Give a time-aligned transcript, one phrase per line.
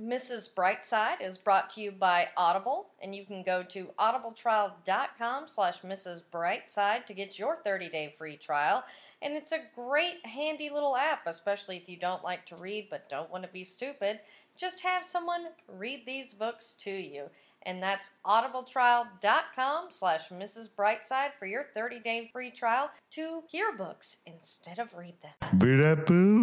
[0.00, 0.54] Mrs.
[0.54, 6.22] Brightside is brought to you by Audible, and you can go to audibletrial.com slash Mrs.
[6.32, 8.82] Brightside to get your 30-day free trial.
[9.20, 13.10] And it's a great, handy little app, especially if you don't like to read but
[13.10, 14.20] don't want to be stupid.
[14.56, 17.24] Just have someone read these books to you.
[17.64, 20.70] And that's audibletrial.com slash Mrs.
[20.70, 25.58] Brightside for your 30-day free trial to hear books instead of read them.
[25.58, 26.38] Be that Boo,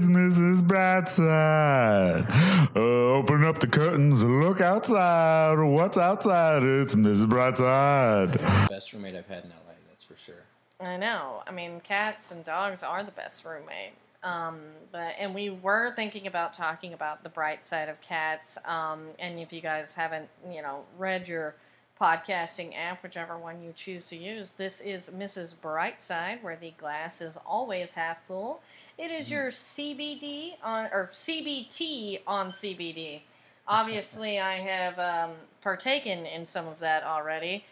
[0.00, 0.62] it's Mrs.
[0.62, 2.26] Brightside.
[2.74, 5.58] Uh, open up the curtains, look outside.
[5.58, 6.62] What's outside?
[6.62, 7.26] It's Mrs.
[7.26, 8.38] Brightside.
[8.70, 10.42] Best roommate I've had in LA, that's for sure.
[10.80, 11.42] I know.
[11.46, 13.92] I mean, cats and dogs are the best roommate.
[14.22, 14.60] Um,
[14.90, 18.56] but and we were thinking about talking about the bright side of cats.
[18.64, 21.56] Um, and if you guys haven't, you know, read your
[22.00, 25.54] podcasting app, whichever one you choose to use, this is Mrs.
[25.54, 28.62] Brightside, where the glass is always half full.
[28.96, 33.20] It is your CBD on or CBT on CBD.
[33.68, 37.64] Obviously, I have um, partaken in some of that already.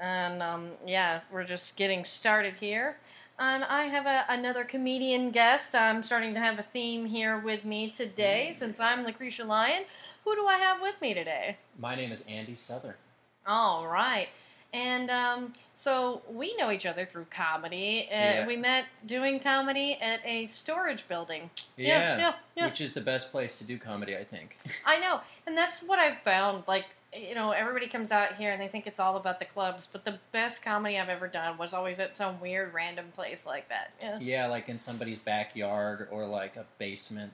[0.00, 2.96] And um, yeah, we're just getting started here.
[3.38, 5.74] And I have a, another comedian guest.
[5.74, 9.82] I'm starting to have a theme here with me today since I'm Lucretia Lyon.
[10.24, 11.58] Who do I have with me today?
[11.78, 12.94] My name is Andy Southern.
[13.46, 14.28] All right.
[14.72, 18.08] And um, so we know each other through comedy.
[18.10, 18.46] Uh, Yeah.
[18.46, 21.50] We met doing comedy at a storage building.
[21.76, 22.66] Yeah, yeah, yeah.
[22.66, 24.56] which is the best place to do comedy, I think.
[24.84, 26.64] I know, and that's what I've found.
[26.66, 29.88] Like, you know, everybody comes out here and they think it's all about the clubs,
[29.90, 33.68] but the best comedy I've ever done was always at some weird random place like
[33.68, 33.92] that.
[34.02, 34.18] Yeah.
[34.18, 37.32] yeah, like in somebody's backyard or like a basement.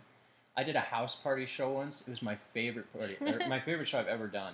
[0.57, 2.03] I did a house party show once.
[2.03, 3.17] It was my favorite party,
[3.49, 4.53] my favorite show I've ever done,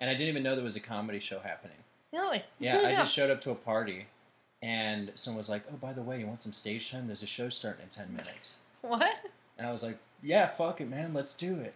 [0.00, 1.76] and I didn't even know there was a comedy show happening.
[2.12, 2.42] Really?
[2.58, 4.06] Yeah, I just showed up to a party,
[4.62, 7.06] and someone was like, "Oh, by the way, you want some stage time?
[7.06, 9.14] There's a show starting in ten minutes." What?
[9.58, 11.74] And I was like, "Yeah, fuck it, man, let's do it."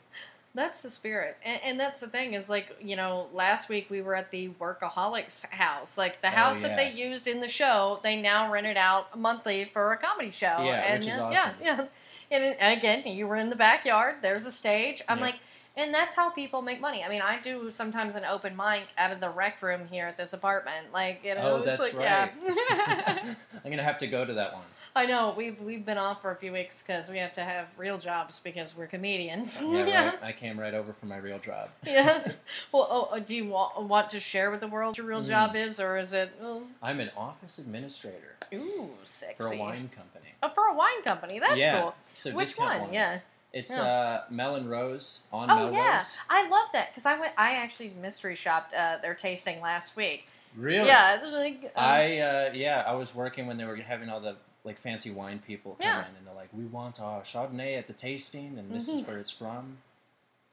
[0.55, 4.01] That's the spirit, and, and that's the thing is like you know last week we
[4.01, 8.01] were at the workaholics house, like the Oh, house that they used in the show.
[8.03, 10.63] They now rent it out monthly for a comedy show.
[10.65, 11.35] Yeah, and which is awesome.
[11.35, 11.87] Yeah, yeah.
[12.31, 14.17] And, and again, you were in the backyard.
[14.23, 15.03] There's a stage.
[15.09, 15.25] I'm Yeah.
[15.25, 15.35] like,
[15.77, 17.03] and that's how people make money.
[17.05, 20.17] I mean, I do sometimes an open mic out of the rec room here at
[20.17, 20.93] this apartment.
[20.93, 22.05] Like you know, Oh, it's that's like right.
[22.05, 23.35] yeah.
[23.65, 24.63] I'm gonna have to go to that one.
[24.97, 27.67] I know we've we've been off for a few weeks because we have to have
[27.77, 29.61] real jobs because we're comedians.
[29.61, 30.19] Yeah, right.
[30.23, 31.71] I came right over from my real job.
[31.85, 32.31] yeah.
[32.71, 35.23] Well, oh, oh, do you want, want to share with the world what your real
[35.25, 35.27] Mm.
[35.29, 36.31] job is, or is it?
[36.43, 39.35] Oh, I'm an office administrator ooh, sexy.
[39.43, 40.33] for a wine company.
[40.45, 41.41] Oh, for a wine company.
[41.41, 41.81] That's yeah.
[41.81, 41.95] cool.
[42.13, 42.93] So Which discount one?
[42.93, 43.19] Yeah.
[43.55, 43.83] It's Yeah.
[43.85, 45.75] uh, Melon Rose on Oh Melrose.
[45.77, 47.33] yeah, I love that because I went.
[47.39, 50.27] I actually mystery shopped uh, their tasting last week.
[50.57, 50.89] Really?
[50.89, 51.21] Yeah.
[51.25, 54.81] Like, um, I uh, yeah, I was working when they were having all the like
[54.81, 56.01] fancy wine people come Yeah.
[56.01, 59.01] in, and they're like, "We want our Chardonnay at the tasting, and this Mhm.
[59.03, 59.79] is where it's from."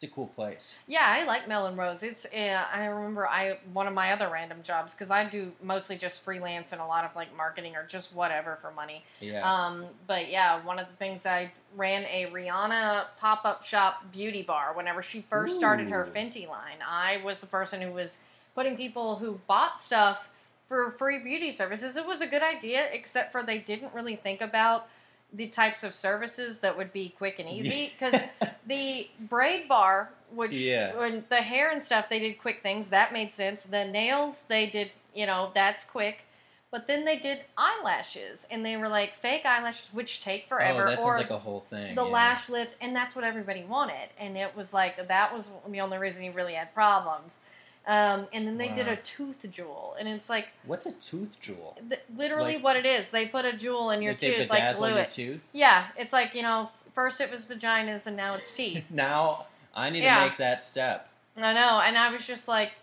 [0.01, 0.73] It's a cool place.
[0.87, 2.01] Yeah, I like Melon Rose.
[2.01, 5.95] It's uh, I remember I one of my other random jobs because I do mostly
[5.95, 9.03] just freelance and a lot of like marketing or just whatever for money.
[9.19, 9.47] Yeah.
[9.47, 14.41] Um, but yeah, one of the things I ran a Rihanna pop up shop beauty
[14.41, 16.79] bar whenever she first started her Fenty line.
[16.83, 18.17] I was the person who was
[18.55, 20.31] putting people who bought stuff
[20.65, 21.95] for free beauty services.
[21.95, 24.87] It was a good idea, except for they didn't really think about
[25.33, 28.19] the types of services that would be quick and easy because
[28.67, 30.95] the braid bar which Yeah.
[30.97, 34.65] when the hair and stuff they did quick things that made sense the nails they
[34.67, 36.25] did you know that's quick
[36.71, 40.83] but then they did eyelashes and they were like fake eyelashes which take oh, forever
[40.83, 41.95] oh, that or sounds like a whole thing.
[41.95, 42.11] the yeah.
[42.11, 45.97] lash lift and that's what everybody wanted and it was like that was the only
[45.97, 47.39] reason he really had problems
[47.87, 51.77] um, and then they did a tooth jewel and it's like What's a tooth jewel?
[51.89, 54.95] th- literally Like- what it is they put a jewel in your tooth like glue
[54.95, 55.39] it tooth.
[55.53, 59.89] yeah it's like you know first it was vaginas and now it's teeth Now I
[59.89, 60.19] need Yeah.
[60.23, 61.07] to make that step.
[61.37, 62.73] I know, and I was just like,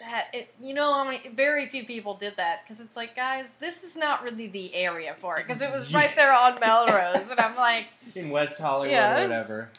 [0.00, 0.28] that.
[0.32, 1.20] It, you know how many?
[1.28, 5.14] Very few people did that because it's like, guys, this is not really the area
[5.18, 8.92] for it because it was right there on Melrose, and I'm like, in West Hollywood
[8.92, 9.18] Yeah.
[9.18, 9.70] or whatever.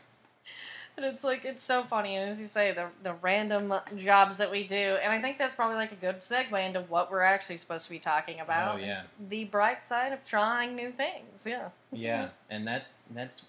[1.00, 4.51] And it's like it's so funny, and as you say, the the random jobs that
[4.51, 7.57] we do, and I think that's probably like a good segue into what we're actually
[7.57, 8.75] supposed to be talking oh, about.
[8.75, 9.04] Oh, yeah.
[9.30, 11.46] The bright side of trying new things.
[11.46, 11.69] Yeah.
[11.92, 13.48] Yeah, and that's that's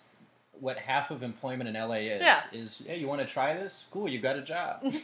[0.61, 2.23] what half of employment in LA is.
[2.23, 2.41] Yeah.
[2.53, 3.87] Is yeah, you want to try this?
[3.91, 4.85] Cool, you got a job.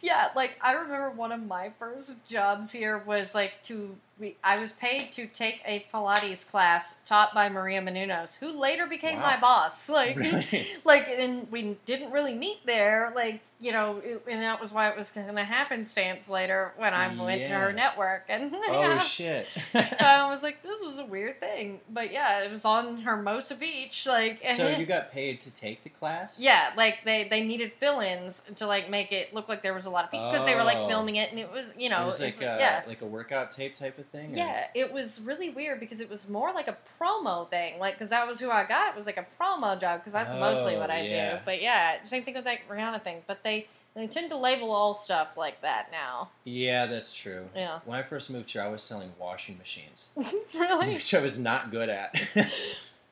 [0.00, 4.58] Yeah, like I remember one of my first jobs here was like to we, I
[4.58, 9.26] was paid to take a Pilates class taught by Maria Menounos, who later became Wow.
[9.26, 9.88] my boss.
[9.98, 10.66] Like, Really?
[10.84, 13.12] like, and we didn't really meet there.
[13.14, 16.94] Like, you know, it, and that was why it was going to happenstance later when
[16.94, 18.24] I went to her network.
[18.28, 18.98] And Oh yeah.
[19.00, 19.48] shit!
[19.74, 24.06] I was like, this was a weird thing, but yeah, it was on Hermosa Beach,
[24.06, 24.44] like.
[24.56, 26.38] so you got paid to take the class?
[26.38, 29.90] Yeah, like they they needed fill-ins to like make it look like there was a
[29.90, 30.88] lot of people because they were like Oh.
[30.88, 33.50] filming it, and it was you know it was like a, yeah like a workout
[33.50, 34.32] tape type of thing.
[34.32, 37.94] or- yeah it was really weird because it was more like a promo thing like
[37.94, 40.76] because that was who I got it was like a promo job because that's mostly
[40.76, 41.34] what Oh, I yeah.
[41.36, 44.70] do but yeah same thing with that Rihanna thing but they they tend to label
[44.70, 47.48] all stuff like that now Yeah, that's true.
[47.56, 47.80] Yeah.
[47.84, 50.10] When I first moved here, I was selling washing machines,
[50.54, 52.14] really which I was not good at.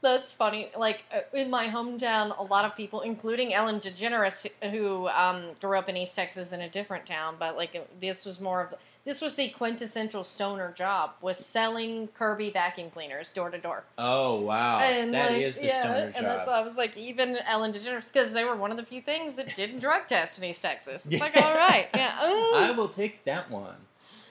[0.03, 0.69] That's funny.
[0.79, 5.77] Like uh, in my hometown, a lot of people, including Ellen DeGeneres, who um, grew
[5.77, 8.75] up in East Texas in a different town, but like this was more of
[9.07, 13.85] this was the quintessential stoner job was selling Kirby vacuum cleaners door to door.
[13.97, 16.49] oh wow, And that like, is the yeah, stoner and that's job.
[16.49, 19.37] why I was like, even Ellen DeGeneres, because they were one of the few things
[19.37, 21.07] that didn't drug test in East Texas.
[21.11, 22.55] It's like, all right, yeah, Ooh.
[22.57, 23.77] I will take that one.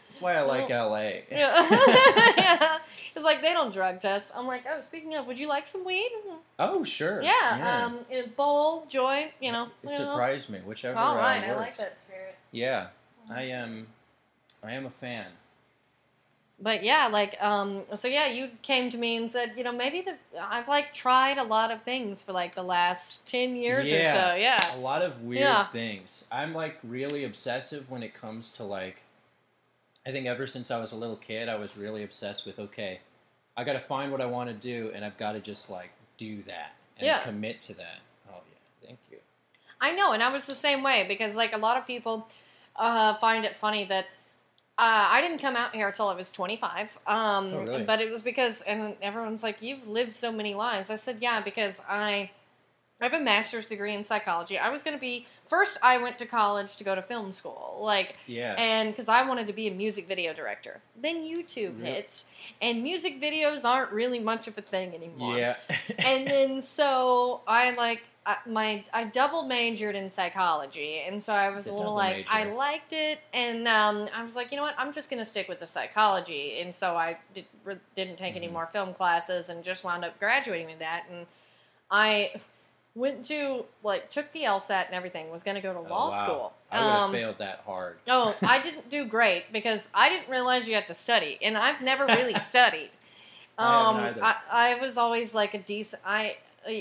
[0.10, 1.22] That's why I like LA.
[1.32, 2.34] yeah.
[2.38, 2.78] yeah.
[3.16, 4.34] It's like they don't drug test.
[4.36, 6.12] I'm like, oh, speaking of, would you like some weed?
[6.60, 7.22] Oh sure.
[7.24, 9.68] Yeah, um, a bowl, joint, you know.
[9.84, 10.12] it you know.
[10.12, 10.60] surprised me.
[10.60, 10.98] Whichever.
[10.98, 12.36] All right, I like that spirit.
[12.52, 12.88] Yeah,
[13.30, 13.88] I am.
[14.66, 15.28] I am a fan.
[16.58, 20.02] But yeah, like, um, so yeah, you came to me and said, you know, maybe
[20.02, 24.06] the I've like tried a lot of things for like the last ten years or
[24.06, 24.36] so.
[24.36, 25.68] Yeah, A lot of weird Yeah.
[25.68, 26.26] things.
[26.32, 29.02] I'm like really obsessive when it comes to like.
[30.08, 33.02] I think ever since I was a little kid, I was really obsessed with okay,
[33.58, 35.90] I got to find what I want to do, and I've got to just like
[36.18, 37.20] do that and Yeah.
[37.20, 38.00] commit to that.
[38.30, 39.18] Oh yeah, thank you.
[39.82, 42.30] I know, and I was the same way because like a lot of people
[42.78, 44.06] uh, find it funny that.
[44.78, 46.98] Uh, I didn't come out here until I was 25.
[47.08, 47.84] Um, Oh, really?
[47.84, 50.90] But it was because, and everyone's like, you've lived so many lives.
[50.90, 52.30] I said, yeah, because I,
[53.00, 54.58] I have a master's degree in psychology.
[54.58, 57.78] I was going to be, first, I went to college to go to film school.
[57.82, 58.56] Like, Yeah.
[58.58, 60.82] and because I wanted to be a music video director.
[61.02, 61.94] Then YouTube Yep.
[61.94, 62.26] hits,
[62.62, 65.38] and music videos aren't really much of a thing anymore.
[65.38, 65.56] yeah.
[66.00, 71.50] and then so I like I, my I double majored in psychology, and so I
[71.56, 74.64] was The a little like I liked it, and um, I was like, you know
[74.64, 78.36] what, I'm just gonna stick with the psychology, and so I did, re- didn't take
[78.36, 78.54] any Mhm.
[78.54, 81.28] more film classes, and just wound up graduating with that, and
[81.92, 82.32] I
[82.96, 86.24] went to like took the LSAT and everything, was gonna go to Oh, law wow.
[86.24, 86.54] school.
[86.72, 87.98] I would have Um, failed that hard.
[88.08, 91.82] Oh, I didn't do great because I didn't realize you had to study, and I've
[91.82, 92.90] never really studied.
[93.60, 94.22] I Um, neither.
[94.24, 96.02] I, I was always like a decent.
[96.06, 96.38] I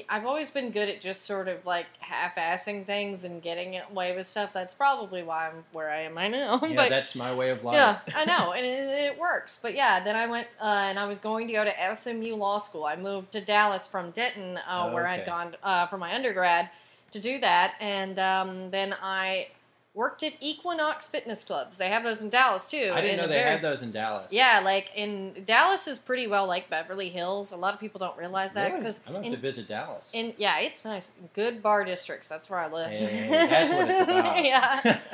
[0.09, 4.27] I've always been good at just sort of like half-assing things and getting away with
[4.27, 4.53] stuff.
[4.53, 6.59] That's probably why I'm where I am right now.
[6.63, 7.75] Yeah, but that's my way of life.
[7.75, 9.59] yeah, I know, and it, it works.
[9.63, 12.59] But yeah, then I went uh, and I was going to go to SMU Law
[12.59, 12.85] School.
[12.85, 16.71] I moved to Dallas from Denton, uh, Oh, where I'd gone uh, for my undergrad
[17.13, 19.49] to do that, and um, then I
[19.95, 21.79] worked at Equinox Fitness Clubs.
[21.79, 22.91] They have those in Dallas too.
[22.93, 24.33] I didn't know they they're- had those in Dallas.
[24.33, 27.53] Yeah, like in Dallas is pretty well like Beverly Hills.
[27.53, 28.81] A lot of people don't realize that Really?
[28.81, 30.11] because I'm gonna have to visit Dallas.
[30.13, 31.09] in yeah, it's nice.
[31.35, 32.29] Good bar districts.
[32.29, 32.95] That's where I lived.
[33.01, 34.45] Hey, that's what it's about.
[34.45, 34.99] yeah.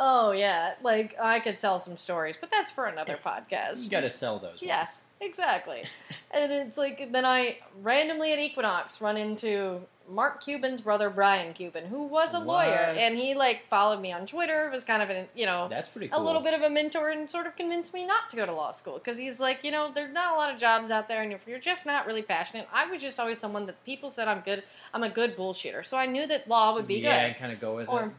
[0.00, 0.74] Oh yeah.
[0.82, 3.82] Like I could tell some stories, but that's for another podcast.
[3.82, 4.62] you got to sell those.
[4.62, 4.86] Yeah.
[5.20, 5.84] Exactly.
[6.30, 9.80] and it's like then I randomly at Equinox run into
[10.10, 14.26] Mark Cuban's brother Brian Cuban, who was a lawyer, and he like followed me on
[14.26, 14.70] Twitter.
[14.72, 17.28] Was kind of an you know That's pretty a little bit of a mentor and
[17.28, 19.90] sort of convinced me not to go to law school because he's like, you know,
[19.94, 22.66] there's not a lot of jobs out there, and if you're just not really passionate,
[22.72, 24.62] I was just always someone that people said I'm good.
[24.94, 27.26] I'm a good bullshitter, so I knew that law would be yeah, good.
[27.32, 28.10] and kind of go with Or, it.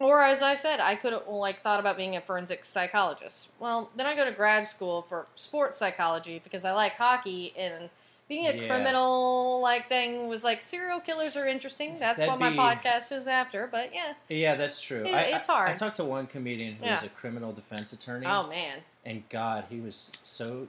[0.00, 3.48] Or as I said, I could have like thought about being a forensic psychologist.
[3.60, 7.88] Well, then I go to grad school for sports psychology because I like hockey and.
[8.28, 8.68] Being a Yeah.
[8.68, 11.98] criminal like thing was like serial killers are interesting.
[11.98, 13.66] That's That'd what my be- podcast is after.
[13.66, 15.04] But yeah, Yeah, that's true.
[15.04, 15.68] It- I, it's hard.
[15.70, 19.64] I, talked to one comedian who was a criminal defense attorney, oh man, and God,
[19.68, 20.68] he was so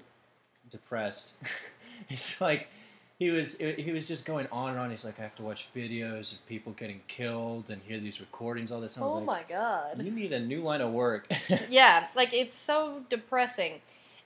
[0.72, 1.34] depressed.
[2.10, 2.68] it's like
[3.22, 4.90] he was he was just going on and on.
[4.90, 8.72] He's like, I have to watch videos of people getting killed and hear these recordings.
[8.72, 8.98] All this.
[8.98, 10.01] I was oh like, my god.
[10.04, 11.32] you need a new line of work.
[11.70, 13.74] yeah, like it's so depressing.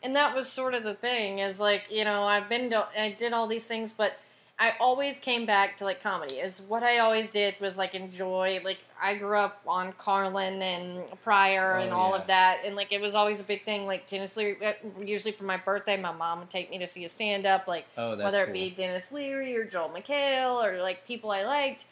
[0.01, 3.13] And that was sort of the thing is like, you know, I've been to, I
[3.19, 4.13] did all these things, but
[4.57, 6.35] I always came back to like comedy.
[6.35, 11.03] Is what I always did was like enjoy like I grew up on Carlin and
[11.21, 12.21] Pryor and Oh, all yeah.
[12.21, 14.71] of that and like it was always a big thing like Denis Leary uh,
[15.03, 17.85] usually for my birthday my mom would take me to see a stand up like
[17.97, 18.53] oh, whether it cool.
[18.53, 21.83] be Denis Leary or Joel McHale or like people I liked.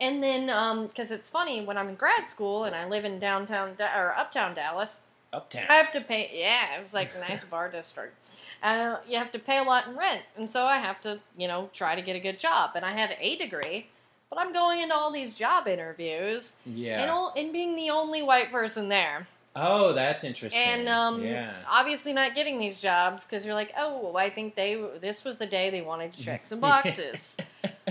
[0.00, 0.46] And then,
[0.86, 4.54] because it's funny, when I'm in grad school and I live in downtown or uptown
[4.54, 5.00] Dallas,
[5.32, 5.64] Uptown.
[5.68, 6.30] I have to pay.
[6.32, 8.14] Yeah, it was like a nice bar district.
[8.62, 11.46] Uh, you have to pay a lot in rent, and so I have to, you
[11.46, 12.70] know, try to get a good job.
[12.74, 13.88] And I have a degree,
[14.30, 17.02] but I'm going into all these job interviews, yeah.
[17.02, 19.28] and all, and being the only white person there,
[19.60, 20.60] oh, that's interesting.
[20.60, 21.52] and um, yeah.
[21.68, 25.38] obviously not getting these jobs because you're like, oh, well, I think they this was
[25.38, 27.36] the day they wanted to check some boxes.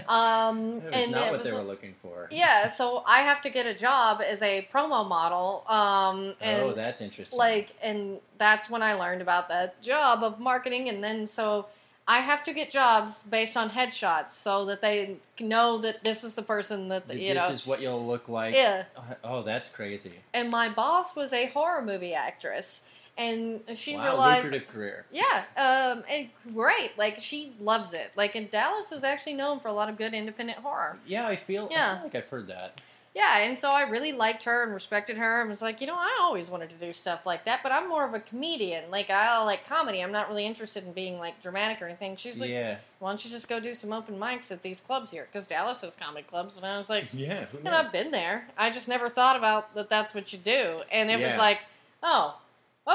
[0.08, 2.28] um, That was and not what was they were looking for.
[2.32, 5.64] yeah, so I have to get a job as a promo model.
[5.68, 7.38] Um, and oh, that's interesting.
[7.38, 11.66] like and that's when i learned about that job of marketing and then so
[12.08, 16.36] i have to get jobs based on headshots so that they know that this is
[16.36, 18.54] the person that Th- you this know is what you'll look like.
[18.56, 18.84] yeah
[19.24, 20.14] Oh, that's crazy.
[20.34, 22.88] and my boss was a horror movie actress
[23.18, 25.06] and she wow, realized lucrative career.
[25.12, 29.68] yeah um and great like she loves it like and dallas is actually known for
[29.70, 31.68] a lot of good independent horror Yeah, I feel.
[31.72, 31.96] I Yeah.
[31.96, 32.80] feel like I've heard that.
[33.18, 35.96] Yeah, and so I really liked her and respected her and was like, you know,
[35.96, 38.92] I always wanted to do stuff like that, but I'm more of a comedian.
[38.92, 40.04] Like I like comedy.
[40.04, 42.16] I'm not really interested in being like dramatic or anything.
[42.16, 42.78] She's like, yeah.
[43.00, 45.28] why don't you just go do some open mics at these clubs here?
[45.32, 47.46] Because Dallas has comedy clubs, and I was like, Yeah.
[47.58, 47.70] And?
[47.70, 48.50] I've been there.
[48.56, 49.90] I just never thought about that.
[49.90, 51.62] That's what you do, and it was like,
[52.04, 52.40] oh,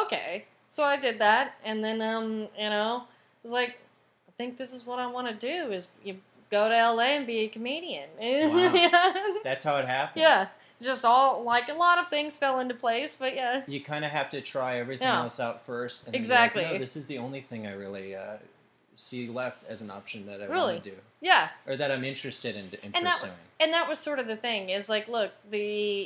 [0.05, 0.45] okay.
[0.71, 3.81] So I did that, and then um, you know, it was like,
[4.29, 6.19] I think this is what I want to do is you
[6.52, 8.09] go to LA and be a comedian.
[8.21, 9.14] Wow.
[9.42, 10.23] That's how it happened.
[10.23, 10.47] Yeah,
[10.80, 14.11] just all like a lot of things fell into place, but yeah, You kind of
[14.12, 15.21] have to try everything Yeah.
[15.23, 16.06] else out first.
[16.06, 16.62] And Exactly.
[16.62, 18.37] Like, no, this is the only thing I really uh,
[18.94, 20.75] see left as an option that I Really?
[20.75, 23.32] want to do, yeah, or that I'm interested in, in And that- pursuing.
[23.61, 25.59] and that was sort of the thing is like, look, the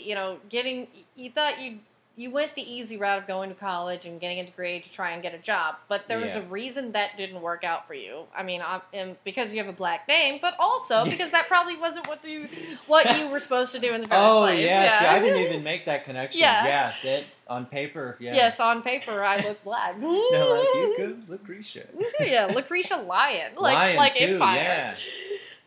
[0.06, 0.86] you know, getting
[1.16, 1.80] you thought you
[2.18, 5.10] you went the easy route of going to college and getting a degree to try
[5.10, 6.40] and get a job, but there was Yeah.
[6.40, 8.24] a reason that didn't work out for you.
[8.34, 8.80] I mean, I,
[9.22, 12.48] because you have a black name, but also because that probably wasn't what you
[12.86, 14.64] what you were supposed to do in the first Oh place.
[14.64, 16.40] yeah, see, I didn't even make that connection.
[16.40, 16.64] Yeah.
[16.66, 18.16] Yeah, that on paper.
[18.18, 18.34] Yeah.
[18.34, 19.94] Yes, on paper I look black.
[20.00, 20.08] They're
[20.56, 21.84] like, here comes Lucretia.
[22.20, 24.24] yeah, Lucretia Lyon, like Lyon like too.
[24.34, 24.56] Empire.
[24.56, 24.94] Yeah.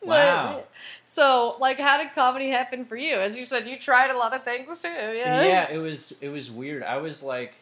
[0.02, 0.64] But- Wow.
[1.12, 3.16] So, like, how did comedy happen for you?
[3.16, 4.90] As you said, you tried a lot of things too.
[4.90, 5.44] Yeah.
[5.44, 6.84] yeah, it was it was weird.
[6.84, 7.54] I was like,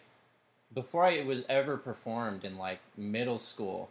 [0.73, 3.89] before I was ever performed in like middle school,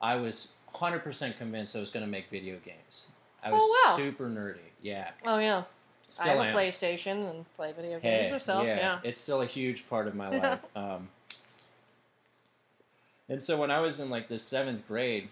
[0.00, 3.06] I was hundred percent convinced I was going to make video games.
[3.44, 3.96] I was Oh, wow.
[3.96, 4.58] super nerdy.
[4.82, 5.62] Yeah, Oh yeah.
[6.08, 6.56] still I have am.
[6.56, 8.66] a PlayStation and play video Hey, games myself.
[8.66, 8.98] yeah, Yeah.
[9.04, 10.58] it's still a huge part of my life.
[10.74, 11.08] Um,
[13.28, 15.28] and so when I was in like the seventh grade,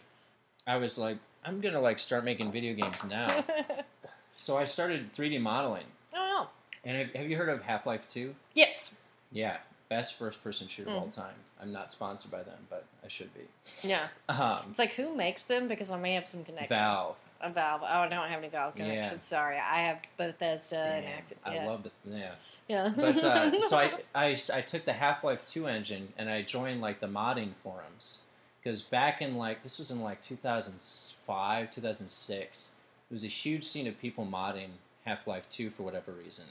[0.66, 3.44] I was like, I'm gonna like start making video games now.
[4.36, 5.84] so I started 3D modeling.
[6.14, 6.48] oh
[6.84, 8.34] And have, have you heard of Half Life Two?
[8.54, 8.94] yes.
[9.32, 9.56] Yeah,
[9.88, 11.16] best first-person shooter of all Mm.
[11.16, 11.34] time.
[11.60, 13.40] I'm not sponsored by them, but I should be.
[13.82, 14.06] Yeah.
[14.28, 16.68] Um, It's like who makes them because I may have some connection.
[16.68, 17.16] Valve.
[17.40, 17.80] A Valve.
[17.82, 18.84] Oh, I don't have any Valve Yeah.
[18.86, 19.24] connections.
[19.24, 21.38] Sorry, I have Bethesda and Damn, Active.
[21.44, 21.66] I yeah.
[21.66, 21.92] loved it.
[22.04, 22.30] Yeah.
[22.68, 22.92] Yeah.
[22.96, 26.80] But uh, so I, I, I took the Half Life 2 engine and I joined
[26.80, 28.20] like the modding forums.
[28.64, 32.71] Because back in like, this was in like 2005, 2006,
[33.11, 34.71] it was a huge scene of people modding
[35.04, 36.47] Half Life 2 for whatever reason.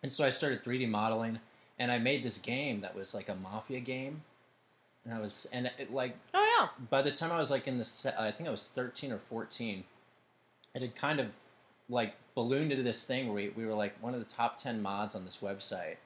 [0.00, 1.40] And so I started 3D modeling
[1.76, 4.22] and I made this game that was like a mafia game.
[5.04, 6.68] And I was, and it like, oh yeah.
[6.88, 9.10] by the time I was like in the, se- uh, I think I was 13
[9.10, 9.82] or 14,
[10.74, 11.28] it had kind of
[11.88, 14.80] like ballooned into this thing where we, we were like one of the top 10
[14.80, 15.96] mods on this website.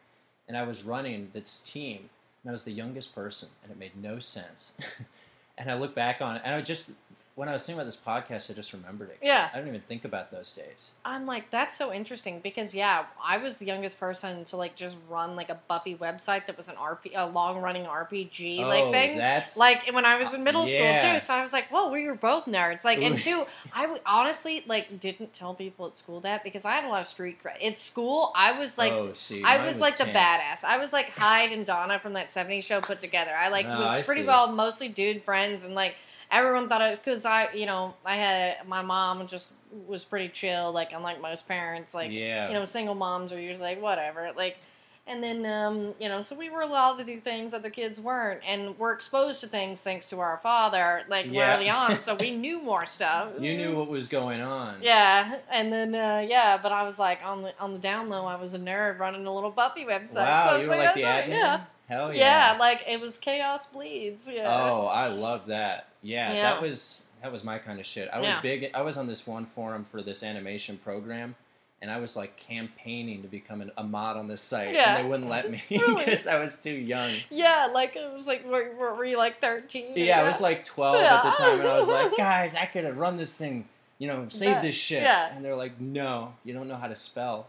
[0.48, 2.08] And I was running this team,
[2.42, 4.72] and I was the youngest person, and it made no sense.
[5.58, 6.92] and I look back on it, and I just,
[7.34, 9.18] when I was thinking about this podcast, I just remembered it.
[9.22, 9.48] Yeah.
[9.54, 10.90] I don't even think about those days.
[11.02, 14.98] I'm like, that's so interesting because yeah, I was the youngest person to like just
[15.08, 18.92] run like a Buffy website that was an RP, a long running RPG like oh,
[18.92, 19.16] thing.
[19.16, 20.98] that's Like when I was uh, in middle Yeah.
[21.00, 23.82] school too, so I was like, "Whoa, we were both nerds." Like, and two, I
[23.82, 27.08] w- honestly like didn't tell people at school that because I had a lot of
[27.08, 27.66] street cred.
[27.66, 30.64] At school, I was like, oh, see, I mine was like the badass.
[30.64, 33.32] I was like Hyde and Donna from that '70s show put together.
[33.34, 35.94] I like Oh, was I pretty well mostly dude friends, and like
[36.32, 39.52] everyone thought it because I, you know, I had my mom just
[39.86, 42.48] was pretty chill, like unlike most parents, like yeah.
[42.48, 44.56] you know, single moms are usually like whatever, like.
[45.04, 48.40] And then, um, you know, so we were allowed to do things other kids weren't,
[48.46, 51.56] and we're exposed to things thanks to our father, like Yeah.
[51.56, 51.98] early on.
[51.98, 53.32] So we knew more stuff.
[53.40, 54.76] you knew what was going on.
[54.80, 58.26] Yeah, and then uh, yeah, but I was like on the on the down low,
[58.26, 60.14] I was a nerd running a little Buffy website.
[60.24, 61.30] Wow, so you were like the that's admin.
[61.30, 61.60] right, Yeah.
[61.92, 64.28] Hell yeah, like it was chaos bleeds.
[64.32, 64.48] Yeah.
[64.70, 65.88] Oh, I love that.
[66.02, 66.42] Yeah, Yeah.
[66.42, 68.08] that was that was my kind of shit.
[68.12, 68.40] I was Yeah.
[68.40, 68.70] big.
[68.74, 71.36] I was on this one forum for this animation program,
[71.80, 74.96] and I was like campaigning to become an, a mod on this site, Yeah.
[74.96, 75.96] and they wouldn't let me Really?
[76.04, 77.12] because I was too young.
[77.30, 79.92] Yeah, like it was like were, were you like thirteen?
[79.94, 81.34] Yeah, I was like twelve at the Yeah.
[81.34, 83.68] time, and I was like, guys, I could have run this thing.
[83.98, 84.62] You know, save Yeah.
[84.62, 85.02] this shit.
[85.02, 85.32] Yeah.
[85.36, 87.46] And they're like, no, you don't know how to spell.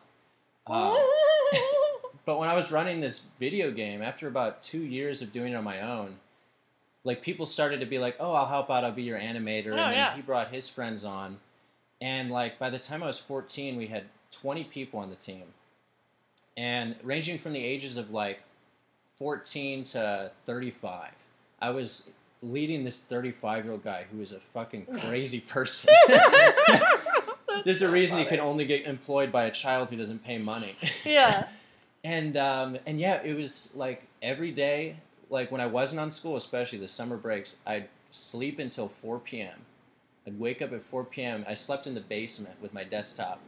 [0.67, 0.95] Uh,
[2.25, 5.55] but when I was running this video game, after about two years of doing it
[5.55, 6.15] on my own,
[7.03, 8.83] like people started to be like, "Oh, I'll help out.
[8.83, 10.15] I'll be your animator." Oh, and Oh, then yeah.
[10.15, 11.37] he brought his friends on,
[12.01, 15.43] and like by the time I was 14, we had 20 people on the team,
[16.55, 18.41] and ranging from the ages of like
[19.17, 21.09] 14 to 35.
[21.61, 22.09] I was
[22.41, 25.93] leading this 35 year old guy who is a fucking crazy person.
[27.63, 30.75] There's a reason he can only get employed by a child who doesn't pay money.
[31.05, 31.47] Yeah.
[32.03, 34.97] And um, and yeah, it was like every day,
[35.29, 39.61] like when I wasn't on school, especially the summer breaks, I'd sleep until 4 p.m.
[40.27, 41.45] I'd wake up at 4 p.m.
[41.47, 43.39] I slept in the basement with my desktop.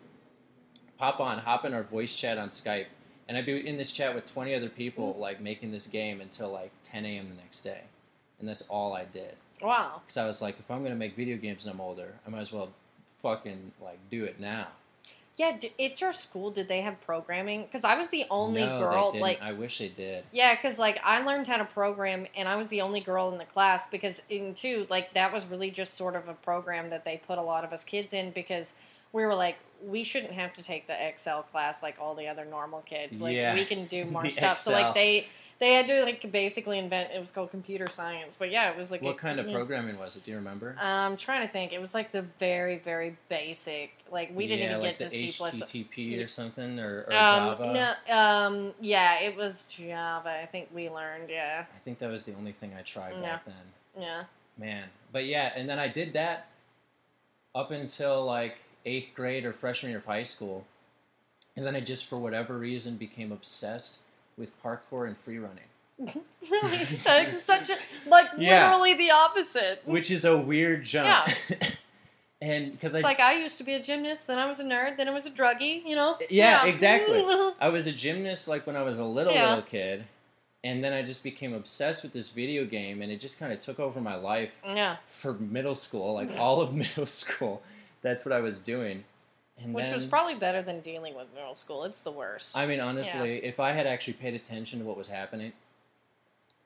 [0.97, 2.85] Pop on, hop in our voice chat on Skype,
[3.27, 6.51] and I'd be in this chat with 20 other people, like making this game until
[6.51, 7.29] like 10 a.m.
[7.29, 7.81] the next day,
[8.39, 9.35] and that's all I did.
[9.61, 10.01] Wow.
[10.03, 12.41] Because I was like, if I'm gonna make video games and I'm older, I might
[12.41, 12.69] as well
[13.21, 14.67] fucking like do it now.
[15.37, 15.57] Yeah.
[15.57, 17.63] d- At your school, did they have programming?
[17.63, 19.05] Because I was the only no, girl.
[19.11, 19.21] they didn't.
[19.23, 20.23] Like, I wish they did.
[20.31, 23.37] yeah, because like I learned how to program, and I was the only girl in
[23.37, 23.87] the class.
[23.89, 27.37] Because in two, like that was really just sort of a program that they put
[27.37, 28.75] a lot of us kids in because
[29.13, 32.45] we were like, we shouldn't have to take the Excel class like all the other
[32.45, 33.21] normal kids.
[33.21, 33.53] Like Yeah.
[33.53, 34.57] we can do more stuff.
[34.59, 35.27] So like they
[35.59, 37.11] they had to like basically invent.
[37.15, 38.35] It was called computer science.
[38.37, 40.23] But yeah, it was like What a- kind of programming was it?
[40.23, 40.75] Do you remember?
[40.79, 41.71] I'm trying to think.
[41.73, 43.91] It was like the very, very basic.
[44.11, 45.43] Like we didn't yeah, even like get to the C.
[45.43, 47.95] HTTP or something, or, or Um, Java.
[48.09, 50.29] no, um, yeah, it was Java.
[50.41, 51.29] I think we learned.
[51.29, 53.21] Yeah, I think that was the only thing I tried Yeah.
[53.21, 53.55] back then.
[53.99, 54.23] yeah.
[54.57, 56.47] Man, but yeah, and then I did that
[57.53, 60.65] up until like eighth grade or freshman year of high school,
[61.57, 63.95] and then I just for whatever reason became obsessed
[64.37, 65.63] with parkour and free running,
[66.51, 67.75] Really, it's such a
[68.09, 68.67] like Yeah.
[68.69, 69.81] literally the opposite.
[69.85, 71.07] which is a weird jump.
[71.49, 71.69] Yeah.
[72.41, 74.63] and because I It's like I used to be a gymnast, then I was a
[74.65, 75.83] nerd, then I was a druggie.
[75.85, 76.17] You know?
[76.29, 77.23] Yeah, exactly.
[77.61, 79.49] I was a gymnast like when I was a little Yeah.
[79.49, 80.03] little kid,
[80.63, 83.59] and then I just became obsessed with this video game, and it just kind of
[83.59, 87.61] took over my life yeah, for middle school, like all of middle school.
[88.01, 89.05] That's what I was doing.
[89.61, 91.83] And which then, was probably better than dealing with middle school.
[91.85, 92.57] It's the worst.
[92.57, 95.53] I mean, honestly, if I had actually paid attention to what was happening,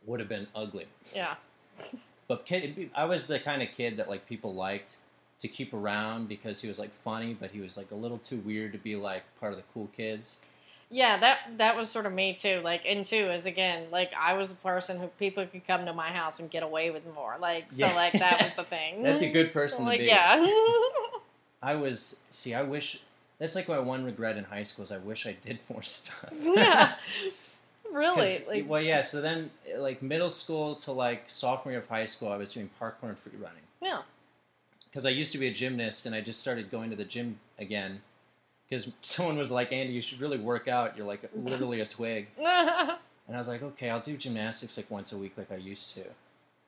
[0.06, 0.88] would have been ugly.
[1.14, 1.36] yeah,
[2.28, 4.96] But kid, I was the kind of kid that like people liked
[5.40, 8.38] to keep around because he was like funny, but he was like a little too
[8.38, 10.38] weird to be like part of the cool kids.
[10.92, 12.62] Yeah, that that was sort of me too.
[12.64, 15.94] Like, and two is again, like I was a person who people could come to
[15.94, 17.36] my house and get away with more.
[17.40, 17.96] Like, so Yeah.
[17.96, 19.04] like that was the thing.
[19.04, 20.08] That's a good person like, to be.
[20.10, 20.46] yeah.
[21.62, 22.54] I was see.
[22.54, 23.02] I wish
[23.38, 26.34] that's like my one regret in high school is I wish I did more stuff.
[26.42, 26.96] yeah.
[27.92, 28.38] Really?
[28.48, 29.02] Like, well, yeah.
[29.02, 32.70] So then, like middle school to like sophomore year of high school, I was doing
[32.80, 34.02] parkour and free running yeah.
[34.86, 37.40] because I used to be a gymnast and I just started going to the gym
[37.58, 38.02] again
[38.70, 40.96] because someone was like, "Andy, you should really work out.
[40.96, 45.12] You're like literally a twig." And I was like, "Okay, I'll do gymnastics like once
[45.12, 46.04] a week, like I used to."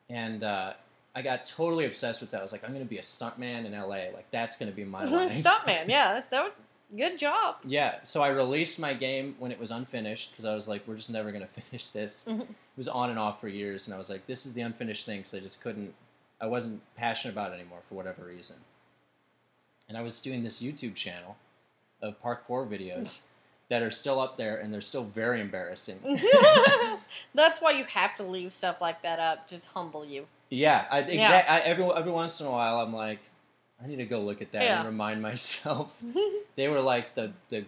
[0.09, 0.73] And uh,
[1.13, 2.39] I got totally obsessed with that.
[2.39, 4.11] I was like, "I'm going to be a stuntman in LA.
[4.13, 5.87] Like that's going to be my life." Stuntman.
[5.87, 6.21] Yeah.
[6.29, 6.53] That would.
[6.97, 7.55] Good job.
[7.63, 10.97] Yeah, so I released my game when it was unfinished because I was like, we're
[10.97, 12.25] just never going to finish this.
[12.29, 12.41] Mhm.
[12.41, 15.05] It was on and off for years, and I was like, this is the unfinished
[15.05, 15.93] thing because I just couldn't,
[16.41, 18.57] I wasn't passionate about it anymore for whatever reason.
[19.87, 21.37] And I was doing this YouTube channel
[22.01, 23.21] of parkour videos
[23.71, 25.97] that are still up there, and they're still very embarrassing.
[27.33, 30.25] That's why you have to leave stuff like that up to humble you.
[30.49, 31.45] Yeah, I, Yeah.
[31.47, 33.19] I, every, every once in a while, I'm like,
[33.81, 34.79] I need to go look at that Yeah.
[34.79, 35.87] and remind myself.
[36.57, 37.63] they were like the, the,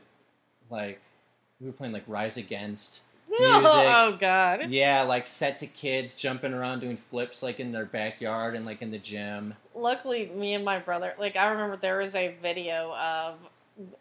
[0.70, 1.00] like,
[1.62, 3.04] we were playing like Rise Against.
[3.36, 3.76] Oh, music.
[3.88, 4.70] oh God.
[4.70, 8.82] Yeah, like set to kids jumping around doing flips like in their backyard and like
[8.82, 9.54] in the gym.
[9.74, 13.36] Luckily, me and my brother, like I remember there was a video of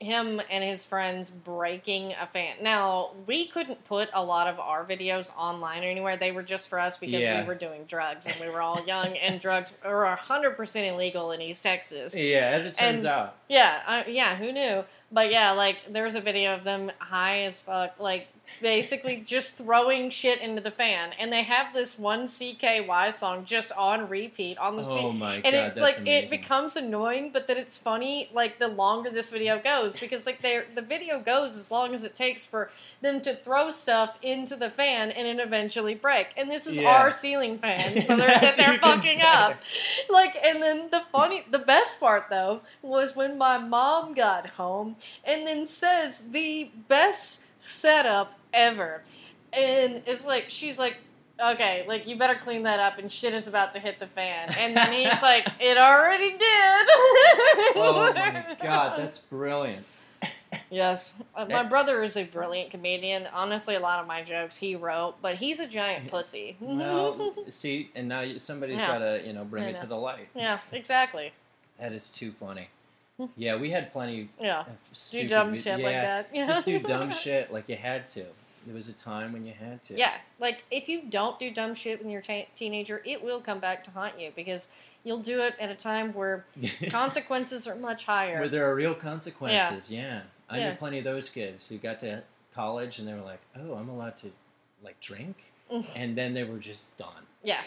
[0.00, 2.56] him and his friends breaking a fan.
[2.62, 6.16] Now we couldn't put a lot of our videos online or anywhere.
[6.16, 7.40] They were just for us because Yeah.
[7.40, 11.32] we were doing drugs and we were all young and drugs are hundred percent illegal
[11.32, 12.14] in East Texas.
[12.14, 13.34] Yeah, as it turns And- out.
[13.48, 14.84] Yeah, I, yeah, who knew?
[15.10, 18.28] But yeah, like there was a video of them high as fuck, like
[18.60, 23.72] basically just throwing shit into the fan, and they have this one CKY song just
[23.72, 26.24] on repeat on the Oh C- my god, and it's like amazing.
[26.24, 28.28] it becomes annoying, but then it's funny.
[28.32, 32.04] Like the longer this video goes, because like they the video goes as long as
[32.04, 36.28] it takes for them to throw stuff into the fan and it eventually break.
[36.36, 36.90] And this is Yeah.
[36.90, 39.56] our ceiling fan, so they're they're fucking up.
[40.08, 44.96] Like, and then the funny, the best part though was when my mom got home
[45.24, 49.02] and then says the best setup ever,
[49.52, 50.96] and it's like she's like.
[51.42, 54.54] Okay, like you better clean that up, and shit is about to hit the fan.
[54.60, 56.40] And then he's like, "It already did."
[57.74, 59.84] Oh my god, that's brilliant.
[60.70, 63.26] Yes, uh, my brother is a brilliant comedian.
[63.32, 66.56] Honestly, a lot of my jokes he wrote, but he's a giant pussy.
[66.60, 68.86] Well, see, and now you- somebody's Yeah.
[68.86, 70.28] got to, you know, bring I it to the light.
[70.34, 71.32] yeah, exactly.
[71.80, 72.68] That is too funny.
[73.36, 74.66] Yeah, we had plenty Yeah, of
[75.10, 76.28] do dumb shit yeah, like that.
[76.32, 76.46] Yeah.
[76.46, 78.24] Just do dumb shit like you had to.
[78.66, 79.98] There was a time when you had to.
[79.98, 83.58] Yeah, like if you don't do dumb shit when you're a teenager, it will come
[83.58, 84.68] back to haunt you because
[85.04, 86.46] you'll do it at a time where
[86.90, 88.38] consequences are much higher.
[88.40, 90.22] Where there are real consequences, yeah.
[90.48, 90.70] I Yeah.
[90.70, 92.22] knew plenty of those kids who got to
[92.54, 94.30] college and they were like, "Oh, I'm allowed to
[94.82, 95.36] like drink,"
[95.72, 95.86] Mm.
[95.96, 97.26] and then they were just done.
[97.42, 97.60] Yeah.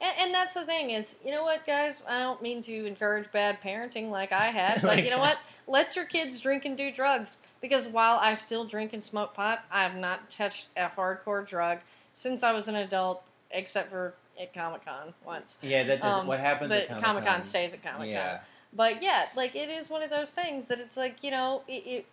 [0.00, 2.00] And, and that's the thing is, you know what, guys?
[2.08, 5.38] I don't mean to encourage bad parenting like I had, but Like- you know what?
[5.66, 7.36] Let your kids drink and do drugs.
[7.60, 11.78] Because while I still drink and smoke pot, I have not touched a hardcore drug
[12.14, 15.58] since I was an adult, except for at Comic Con once.
[15.62, 18.08] Yeah, that does, Um, what happens at Comic Con stays at Comic Con.
[18.08, 18.38] Yeah,
[18.72, 21.86] But yeah, like it is one of those things that it's like you know it,
[21.86, 22.06] it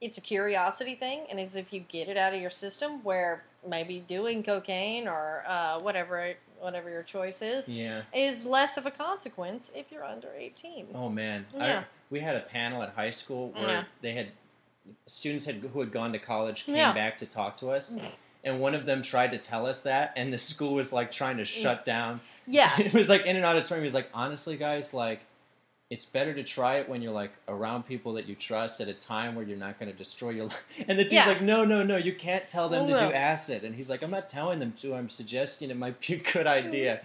[0.00, 3.44] it's a curiosity thing, and as if you get it out of your system, where
[3.64, 8.02] maybe doing cocaine or uh, whatever whatever your choice is yeah.
[8.14, 10.86] is less of a consequence if you're under eighteen.
[10.94, 11.80] Oh man, Yeah.
[11.80, 13.84] I, we had a panel at high school where Yeah.
[14.02, 14.28] they had
[15.06, 16.92] students had who had gone to college came Yeah.
[16.92, 17.96] back to talk to us,
[18.44, 21.36] and one of them tried to tell us that, and the school was like trying
[21.36, 21.40] Mm.
[21.40, 22.20] to shut down.
[22.46, 23.82] Yeah, it was like in an auditorium.
[23.82, 25.20] He was like, honestly, guys, like.
[25.90, 28.94] It's better to try it when you're like around people that you trust at a
[28.94, 30.64] time where you're not going to destroy your life.
[30.88, 31.26] And the teacher's Yeah.
[31.26, 33.08] like, no, no, no, you can't tell them to No.
[33.08, 33.64] do acid.
[33.64, 34.94] And he's like, I'm not telling them to.
[34.94, 37.00] I'm suggesting it might be a good idea.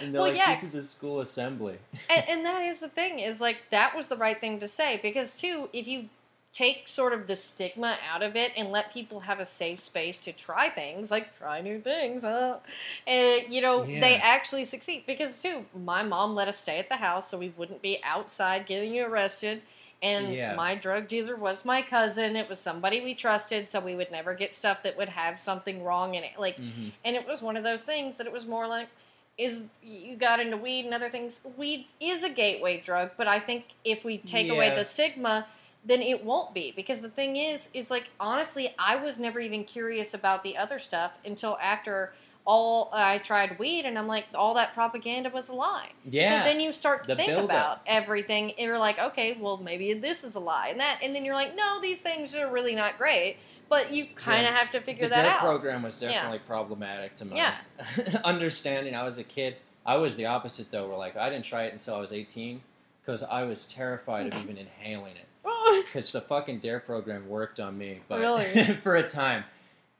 [0.00, 0.52] And they're Well, like, yeah.
[0.52, 1.76] this is a school assembly.
[2.10, 4.98] and, and that is the thing is like that was the right thing to say
[5.00, 6.08] because too if you
[6.54, 10.18] take sort of the stigma out of it and let people have a safe space
[10.20, 12.58] to try things like try new things huh?
[13.06, 15.04] and you know they actually succeed.
[15.06, 18.66] Because too my mom let us stay at the house so we wouldn't be outside
[18.66, 19.62] getting you arrested.
[20.02, 20.54] And Yeah.
[20.54, 22.36] my drug dealer was my cousin.
[22.36, 25.82] It was somebody we trusted so we would never get stuff that would have something
[25.82, 26.32] wrong in it.
[26.38, 28.88] Like hmm and it was one of those things that it was more like
[29.36, 31.44] is you got into weed and other things.
[31.56, 35.46] Weed is a gateway drug but i think if we take away the stigma
[35.84, 39.64] then it won't be because the thing is is like honestly i was never even
[39.64, 42.12] curious about the other stuff until after
[42.46, 46.40] all i tried weed and i'm like all that propaganda was a lie Yeah.
[46.42, 47.44] so then you start to The think buildup.
[47.44, 51.14] about everything and you're like okay well maybe this is a lie and that and
[51.14, 53.36] then you're like no these things are really not great
[53.70, 54.58] but you kind of Yeah.
[54.58, 56.10] have to figure the that out program was Yeah.
[56.10, 57.54] definitely problematic to my Yeah.
[58.24, 58.94] understanding.
[58.94, 59.56] I was a kid.
[59.86, 60.86] I was the opposite though.
[60.88, 62.60] Where like I didn't try it until I was 18
[63.00, 65.26] because I was terrified of even inhaling it.
[65.84, 68.44] Because the fucking Dare program worked on me, but Really?
[68.82, 69.44] for a time,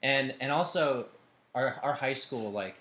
[0.02, 1.06] and and also
[1.54, 2.76] our our high school like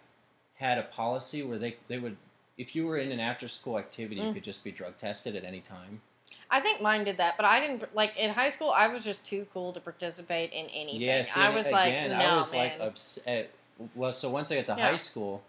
[0.56, 2.17] had a policy where they they would
[2.58, 4.34] if you were in an after school activity you Mm.
[4.36, 6.02] could just be drug tested at any time.
[6.49, 8.69] I think mine did that, but I didn't like in high school.
[8.69, 11.02] I was just too cool to participate in anything.
[11.02, 12.80] Yeah, see, I was again, like, no, I was man.
[12.80, 13.52] like upset.
[13.95, 14.91] Well, so once I got to Yeah.
[14.91, 15.43] high school,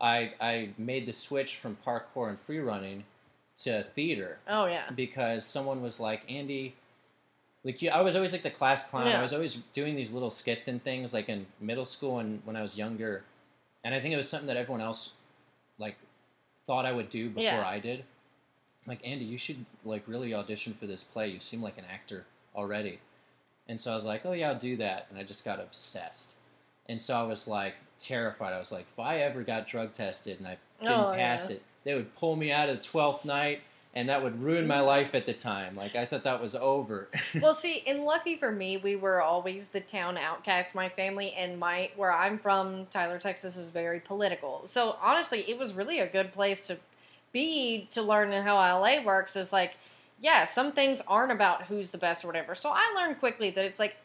[0.00, 3.04] I I made the switch from parkour and free running
[3.64, 6.74] to theater oh yeah, because someone was like, Andy,
[7.64, 9.06] like you, I was always like the class clown.
[9.06, 9.18] Yeah.
[9.18, 12.56] I was always doing these little skits and things like in middle school and when
[12.56, 13.24] I was younger,
[13.84, 15.12] and I think it was something that everyone else
[15.78, 15.96] like
[16.66, 17.66] thought I would do before Yeah.
[17.66, 18.04] I did.
[18.86, 21.28] Like Andy, you should like really audition for this play.
[21.28, 22.98] You seem like an actor already.
[23.68, 25.06] And so I was like, oh yeah, I'll do that.
[25.08, 26.32] And I just got obsessed.
[26.88, 28.52] And so I was like terrified.
[28.52, 31.56] I was like, if I ever got drug tested and I didn't Oh, pass yeah.
[31.56, 33.60] it, they would pull me out of the twelfth night,
[33.94, 35.76] and that would ruin my life at the time.
[35.76, 37.08] Like I thought that was over.
[37.40, 40.74] well, see, and lucky for me, we were always the town outcast.
[40.74, 44.62] My family and my where I'm from, Tyler, Texas, is very political.
[44.64, 46.76] So honestly, it was really a good place to
[47.32, 49.36] be to learn how LA works.
[49.36, 49.74] Is like,
[50.20, 52.54] yeah, some things aren't about who's the best or whatever.
[52.54, 53.96] So I learned quickly that it's like.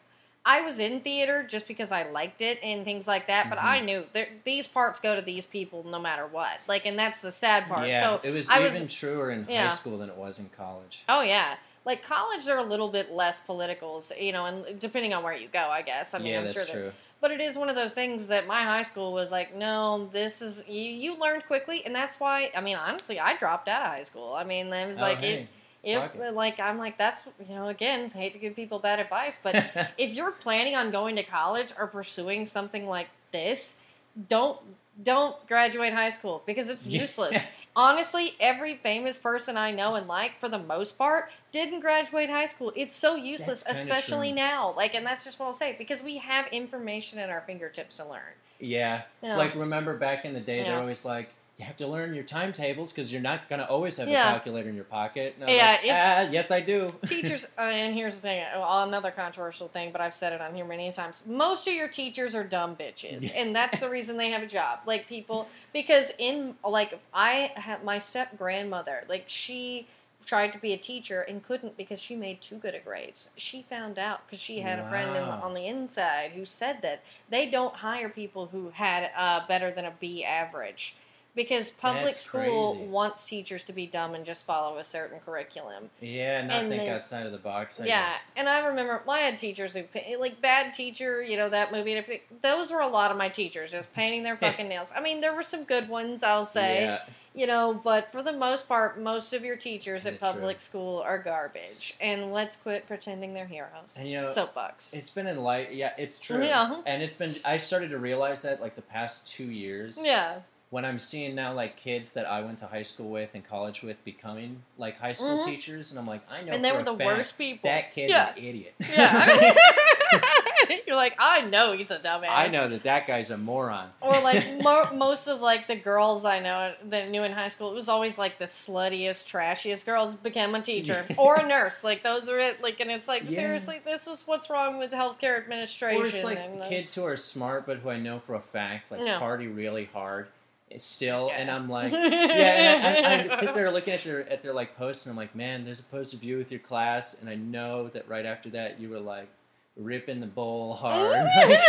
[0.50, 3.64] I was in theater just because I liked it and things like that, but Mhm.
[3.64, 4.06] I knew
[4.44, 6.58] these parts go to these people no matter what.
[6.66, 7.86] Like, and that's the sad part.
[7.86, 10.48] yeah, so it was I was- even truer in high school than it was in
[10.48, 11.02] college.
[11.08, 15.12] Oh yeah, like college, they're a little bit less political, so, you know, and depending
[15.12, 16.14] on where you go, I guess.
[16.14, 16.92] I mean, yeah, I'm that's sure that, true.
[17.20, 20.40] but it is one of those things that my high school was like, no, this
[20.40, 20.82] is you.
[20.90, 22.50] You learned quickly, and that's why.
[22.56, 24.32] I mean, honestly, I dropped out of high school.
[24.32, 25.32] I mean, it was Oh, like hey.
[25.42, 25.48] it,
[25.84, 26.34] fuck it, it.
[26.34, 29.54] like I'm like that's you know, again, hate to give people bad advice, but
[29.98, 33.80] if you're planning on going to college or pursuing something like this,
[34.28, 34.58] don't
[35.02, 37.02] don't graduate high school because it's Yeah.
[37.02, 37.42] useless.
[37.76, 42.46] Honestly, every famous person I know and like, for the most part, didn't graduate high
[42.46, 42.72] school.
[42.74, 44.36] It's so useless, especially true.
[44.36, 44.74] now.
[44.76, 48.08] Like, and that's just what I'll say because we have information at our fingertips to
[48.08, 48.34] learn.
[48.58, 49.02] Yeah.
[49.22, 49.36] Yeah.
[49.36, 50.64] Like remember back in the day, Yeah.
[50.72, 54.08] they're always like, you have to learn your timetables because you're not gonna always have
[54.08, 54.28] Yeah.
[54.28, 55.34] a calculator in your pocket.
[55.40, 56.94] Yeah, like, it's- "Ah, yes, I do.
[57.06, 60.54] teachers uh, and here's the thing uh, another controversial thing but i've said it on
[60.54, 64.30] here many times most of your teachers are dumb bitches and that's the reason they
[64.30, 69.86] have a job like people because in like i have my step grandmother like she
[70.26, 73.62] tried to be a teacher and couldn't because she made too good of grades she
[73.62, 77.48] found out because she had a friend in, on the inside who said that they
[77.50, 80.94] don't hire people who had uh, better than a b average
[81.38, 82.88] because public That's school crazy.
[82.90, 86.82] wants teachers to be dumb and just follow a certain curriculum Yeah, not And think
[86.82, 87.80] then- outside of the box.
[87.80, 88.20] I yeah, guess.
[88.36, 89.84] and I remember well, I had teachers who
[90.18, 91.94] like bad teacher, you know that movie.
[91.94, 92.20] everything.
[92.42, 94.92] Those were a lot of my teachers, just painting their fucking nails.
[94.94, 97.02] I mean, there were some good ones, I'll say, Yeah.
[97.34, 100.32] you know, but for the most part, most of your teachers at Kinda true.
[100.40, 101.94] public school are garbage.
[102.00, 103.96] And let's quit pretending they're heroes.
[103.96, 104.92] And, you know, soapbox.
[104.92, 105.72] It's been in light.
[105.72, 106.44] Yeah, it's true.
[106.44, 106.82] Yeah.
[106.84, 107.36] And it's been.
[107.44, 110.00] I started to realize that like the past two years.
[110.02, 113.42] Yeah, when I'm seeing now like kids that I went to high school with and
[113.42, 115.44] college with becoming like high school Mhm.
[115.46, 117.70] teachers, and I'm like, I know and they were the worst people.
[117.70, 118.30] That kid's Yeah.
[118.32, 118.74] an idiot.
[118.92, 119.54] Yeah,
[120.86, 122.28] you're like, I know he's a dumbass.
[122.28, 123.90] I know that that guy's a moron.
[124.00, 127.70] or like mo- most of like the girls I know that knew in high school,
[127.70, 131.82] it was always like the sluttiest, trashiest girls became a teacher or a nurse.
[131.84, 132.62] Like those are it.
[132.62, 133.30] Like, and it's like Yeah.
[133.30, 136.02] seriously, this is what's wrong with the healthcare administration.
[136.02, 138.40] Or it's like and, uh, kids who are smart but who I know for a
[138.40, 139.18] fact like No.
[139.18, 140.28] party really hard
[140.76, 144.42] still, and I'm like, yeah, and I, I, I sit there looking at their at
[144.42, 147.20] their like posts, and I'm like, man, there's a post of you with your class,
[147.20, 149.28] and I know that right after that you were like
[149.76, 151.28] ripping the bowl hard.
[151.48, 151.60] Like,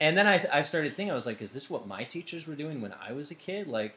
[0.00, 2.54] and then I I started thinking, I was like, is this what my teachers were
[2.54, 3.66] doing when I was a kid?
[3.68, 3.94] Like.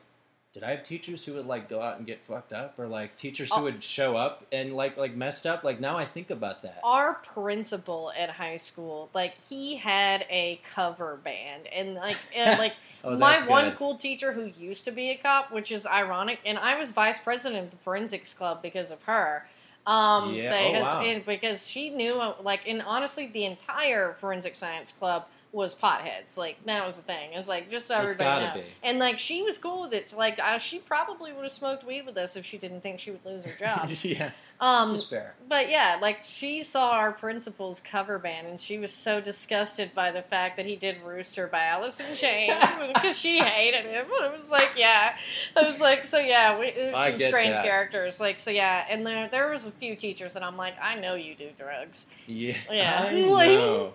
[0.54, 3.16] Did I have teachers who would like go out and get fucked up, or like
[3.16, 3.64] teachers who Oh.
[3.64, 5.64] would show up and like like messed up?
[5.64, 6.80] Like now I think about that.
[6.84, 12.74] Our principal at high school, like he had a cover band, and like, and, like
[13.04, 13.78] Oh, my one good.
[13.78, 17.20] cool teacher who used to be a cop, which is ironic, and I was vice
[17.24, 19.48] president of the forensics club because of her.
[19.88, 21.02] Um, Yeah, oh, because, wow.
[21.02, 26.38] and because she knew, uh, like, and honestly, the entire forensic science club was potheads.
[26.38, 27.34] Like that was the thing.
[27.34, 28.64] It was like just so It's everybody gotta know.
[28.64, 28.70] be.
[28.84, 30.14] And like she was cool with it.
[30.16, 33.26] Like she probably would have smoked weed with us if she didn't think she would
[33.26, 33.90] lose her job.
[34.04, 35.36] yeah, um, which is fair.
[35.50, 40.12] but yeah, like she saw our principal's cover band, and she was so disgusted by
[40.12, 42.54] the fact that he did "Rooster" by Alice in Chains
[42.94, 44.06] because she hated him.
[44.10, 45.16] It was like, yeah,
[45.58, 47.66] I was like, so yeah, we, there's I some strange that.
[47.66, 50.96] characters, like so yeah, and there there was a few teachers that I'm like, I
[51.00, 52.10] know you do drugs.
[52.26, 52.56] Yeah.
[52.72, 53.06] Yeah.
[53.10, 53.94] I Like- know.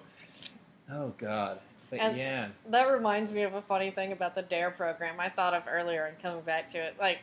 [0.91, 1.59] Oh God.
[1.91, 2.49] But And- yeah.
[2.69, 6.05] That reminds me of a funny thing about the DARE program I thought of earlier
[6.07, 6.97] and coming back to it.
[6.99, 7.19] Like,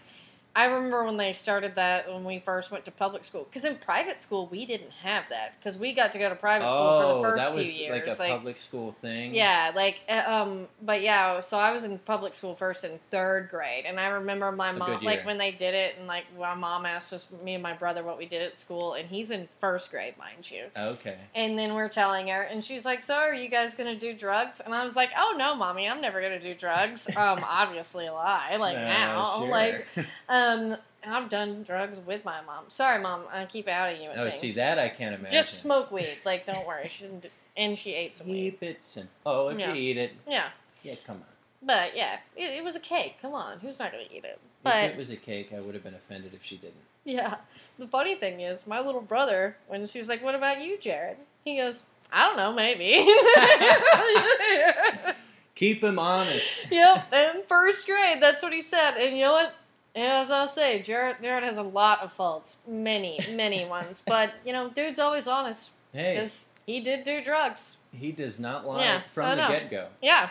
[0.55, 3.45] I remember when they started that when we first went to public school.
[3.49, 5.55] Because in private school, we didn't have that.
[5.59, 8.19] Because we got to go to private school for the Oh, first few years.
[8.19, 9.33] like a public school thing.
[9.33, 13.49] Yeah, like, uh, um, but yeah, so I was in public school first in third
[13.49, 16.53] grade, and I remember my A mom, like, when they did it, and like, my
[16.53, 19.49] mom asked us, me and my brother, what we did at school, and he's in
[19.59, 20.65] first grade, mind you.
[20.77, 21.17] Okay.
[21.33, 24.59] And then we're telling her, and she's like, "So are you guys gonna do drugs?"
[24.59, 28.13] And I was like, "Oh no, mommy, I'm never gonna do drugs." Um, obviously a
[28.13, 28.57] lie.
[28.57, 29.47] Like Uh, now, sure.
[29.47, 30.05] like um,
[30.43, 32.65] Um, I've done drugs with my mom.
[32.69, 34.09] Sorry, mom, I keep outing you.
[34.15, 34.37] oh, things.
[34.37, 35.31] see that I can't imagine.
[35.31, 36.17] Just smoke weed.
[36.25, 36.87] Like, don't worry.
[36.89, 37.23] She didn't.
[37.23, 38.51] Do, and she ate some weed.
[38.51, 39.11] Keep it simple.
[39.25, 39.73] Oh, if Yeah.
[39.73, 40.49] you eat it, Yeah,
[40.81, 41.23] yeah, come on.
[41.61, 43.17] but yeah, it, it was a cake.
[43.21, 44.39] Come on, who's not gonna eat it?
[44.65, 46.75] if it was a cake, I would have been offended if she didn't.
[47.03, 47.35] yeah,
[47.77, 51.17] the funny thing is, my little brother, when she was like, "What about you, Jared?"
[51.43, 53.05] He goes, "I don't know, maybe."
[55.55, 56.71] Keep him honest.
[56.71, 58.95] yep, in first grade, that's what he said.
[58.97, 59.53] And you know what?
[59.95, 64.01] As I'll say, Jared, Jared has a lot of faults, many, many ones.
[64.05, 67.77] But you know, dude's always honest Hey, because he did do drugs.
[67.91, 69.47] he does not lie Yeah, I from the know.
[69.49, 69.87] get go.
[70.01, 70.29] Yeah,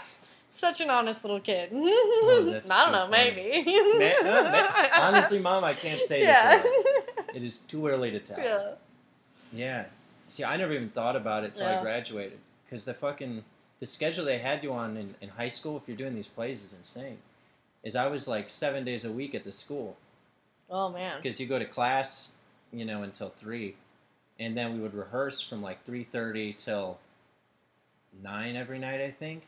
[0.50, 1.70] such an honest little kid.
[1.72, 3.64] Oh, that's I don't too know, funny.
[3.64, 4.92] maybe.
[4.94, 6.56] Honestly, mom, I can't say yeah.
[6.62, 6.64] this.
[6.64, 7.36] Aloud.
[7.36, 8.38] It is too early to tell.
[8.40, 8.70] yeah.
[9.52, 9.84] Yeah.
[10.28, 11.82] See, I never even thought about it till I Yeah.
[11.82, 12.38] graduated.
[12.64, 13.44] Because the fucking
[13.80, 16.64] the schedule they had you on in, in high school, if you're doing these plays,
[16.64, 17.18] is insane.
[17.82, 19.96] Is I was like seven days a week at the school
[20.70, 21.16] Oh man.
[21.20, 22.32] because you go to class,
[22.72, 23.74] you know, until three,
[24.38, 26.98] and then we would rehearse from like three thirty till
[28.22, 29.42] nine every night, I think.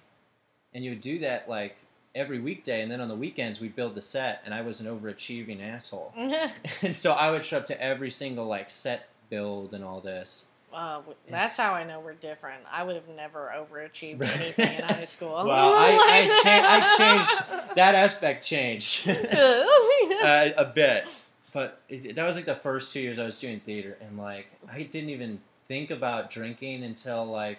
[0.72, 1.76] And you would do that like
[2.14, 4.86] every weekday, and then on the weekends we'd build the set, and I was an
[4.86, 6.12] overachieving asshole,
[6.82, 10.44] and so I would show up to every single like set build and all this.
[10.74, 12.62] Uh, that's It's- how I know we're different.
[12.70, 15.30] I would have never overachieved anything in high school.
[15.32, 21.06] Well, I, I, cha- I changed that aspect changed uh, a bit,
[21.52, 24.46] but it, that was like the first two years I was doing theater, and like
[24.70, 27.58] I didn't even think about drinking until like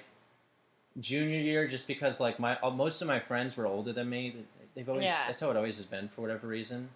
[1.00, 4.36] junior year, just because like my uh, most of my friends were older than me.
[4.76, 5.24] They've always Yeah.
[5.28, 6.90] that's how it always has been for whatever reason.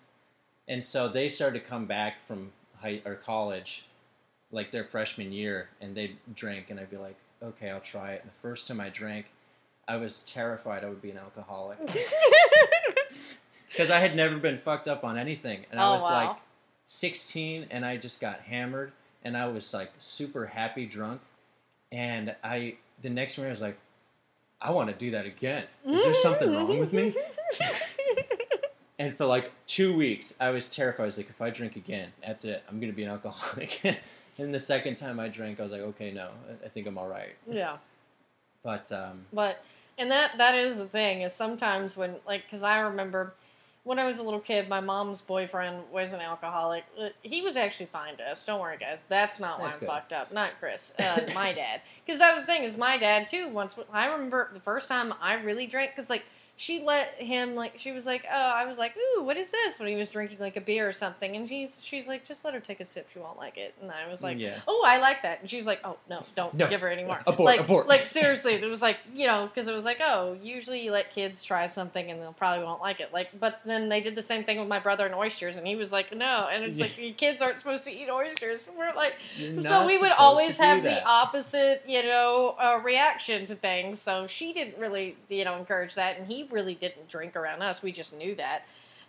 [0.68, 2.52] And so they started to come back from
[2.82, 3.86] high or college,
[4.52, 8.22] like their freshman year, and they'd drink, and I'd be like, okay, I'll try it.
[8.22, 9.28] And the first time I drank,
[9.88, 11.78] I was terrified I would be an alcoholic
[13.70, 16.28] because I had never been fucked up on anything, and I Oh, was wow.
[16.28, 16.38] like
[16.86, 18.92] 16, and I just got hammered,
[19.24, 21.22] and I was like super happy drunk,
[21.92, 23.78] and I the next morning I was like,
[24.62, 25.64] I want to do that again.
[25.86, 27.16] Is there something wrong with me?
[29.02, 31.04] And for like two weeks, I was terrified.
[31.04, 32.62] I was like, if I drink again, that's it.
[32.68, 33.80] I'm gonna be an alcoholic.
[34.40, 36.30] and the second time I drank, I was like, okay, no,
[36.66, 37.36] I- think I'm all right.
[37.50, 37.78] yeah.
[38.64, 39.64] But um, But
[39.98, 43.34] and that that is the thing is sometimes when like because I remember
[43.86, 46.84] when I was a little kid, my mom's boyfriend was an alcoholic.
[47.00, 48.46] Uh, He was actually fine to us.
[48.46, 49.00] Don't worry, guys.
[49.08, 49.90] That's not why That's I'm good.
[49.90, 50.34] fucked up.
[50.34, 50.94] Not Chris.
[51.00, 51.82] Uh, my dad.
[52.06, 53.48] Because that was the thing is my dad too.
[53.48, 56.26] Once I remember the first time I really drank because like.
[56.62, 59.80] She let him like she was like oh I was like ooh what is this
[59.80, 62.54] when he was drinking like a beer or something and she's she's like just let
[62.54, 65.00] her take a sip she won't like it and I was like yeah, oh, I
[65.00, 65.42] like that.
[65.42, 66.68] And she's like, oh, no, don't No.
[66.68, 67.20] give her any more.
[67.26, 67.88] Abort, like, abort.
[67.88, 71.12] like seriously, it was like, you know, because it was like, oh, usually you let
[71.12, 73.12] kids try something and they'll probably won't like it.
[73.14, 75.76] Like, but then they did the same thing with my brother and oysters, and he
[75.76, 76.48] was like, no.
[76.52, 76.88] And it's Yeah.
[76.98, 78.70] like, kids aren't supposed to eat oysters.
[78.78, 79.16] We're like,
[79.62, 84.00] so we would always have the opposite, you know, uh, reaction to things.
[84.02, 87.82] So she didn't really, you know, encourage that, and he really didn't drink around us.
[87.84, 88.64] We just knew that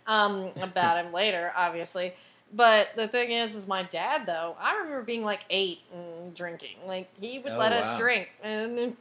[0.07, 2.13] um, about him later, obviously.
[2.53, 4.57] But the thing is, is my dad though.
[4.59, 6.77] I remember being like eight and drinking.
[6.85, 8.97] Like he would Oh, let us drink, and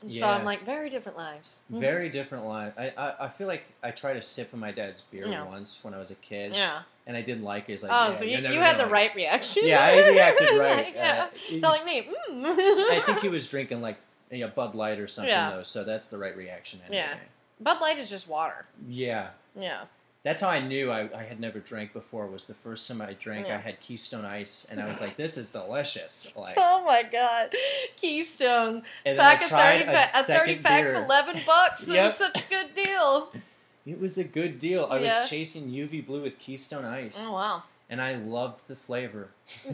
[0.00, 0.30] so Yeah.
[0.30, 1.58] I'm like very different lives.
[1.70, 1.80] Mhm.
[1.80, 2.74] Very different lives.
[2.78, 5.44] I, I I feel like I tried a sip of my dad's beer Yeah.
[5.44, 6.82] once when I was a kid, Yeah.
[7.06, 7.74] and I didn't like it.
[7.74, 9.66] It's like, Oh, yeah, so you're you, had the like right reaction.
[9.66, 10.86] Yeah, I reacted right.
[10.86, 11.26] Like, yeah.
[11.52, 12.08] Uh, Not like me.
[12.30, 12.90] Mm.
[12.92, 13.98] I think he was drinking like
[14.30, 16.96] you know, Bud Light or something though, so that's the right reaction anyway.
[17.10, 17.14] Yeah.
[17.60, 18.66] Bud Light is just water.
[18.88, 19.28] Yeah.
[19.58, 19.82] Yeah.
[20.22, 22.26] That's how I knew I, I had never drank before.
[22.26, 23.54] Was the first time I drank, Yeah.
[23.54, 27.54] I had Keystone Ice, and I was like, "This is delicious!" Like, Oh my god,
[27.96, 28.82] Keystone.
[29.04, 31.04] and then Pack I of tried thirty, pa- a thirty packs, beer.
[31.04, 31.88] eleven bucks.
[31.88, 32.04] It Yep.
[32.06, 33.32] was such a good deal.
[33.86, 34.88] It was a good deal.
[34.90, 35.20] I Yeah.
[35.20, 37.62] was chasing UV Blue with Keystone Ice, Oh wow.
[37.88, 39.28] And I loved the flavor.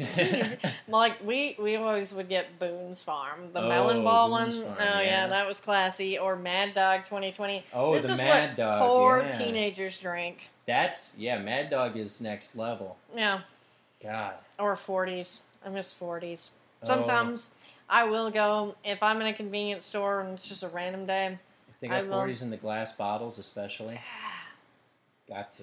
[0.88, 4.66] Like we we always would get Boone's Farm, the Oh, melon ball Boone's one.
[4.66, 5.04] Farm, oh yeah.
[5.04, 5.26] yeah.
[5.28, 6.18] that was classy.
[6.18, 7.64] Or Mad Dog 2020.
[7.72, 8.88] oh, this the is Mad what Dog.
[8.90, 9.32] poor yeah.
[9.32, 10.38] teenagers drink.
[10.66, 12.96] That's yeah, Mad Dog is next level.
[13.16, 13.40] Yeah,
[14.02, 14.34] God.
[14.58, 15.40] or 40s.
[15.64, 16.50] I miss 40s.
[16.82, 16.86] Oh.
[16.86, 17.50] Sometimes
[17.88, 21.38] I will go if I'm in a convenience store and it's just a random day.
[21.70, 23.98] If they I got will- forties in the glass bottles, especially.
[25.28, 25.62] Got to.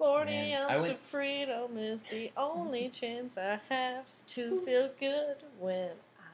[0.00, 5.36] 40 Man, ounce went- of freedom is the only chance I have to feel good
[5.58, 6.32] when I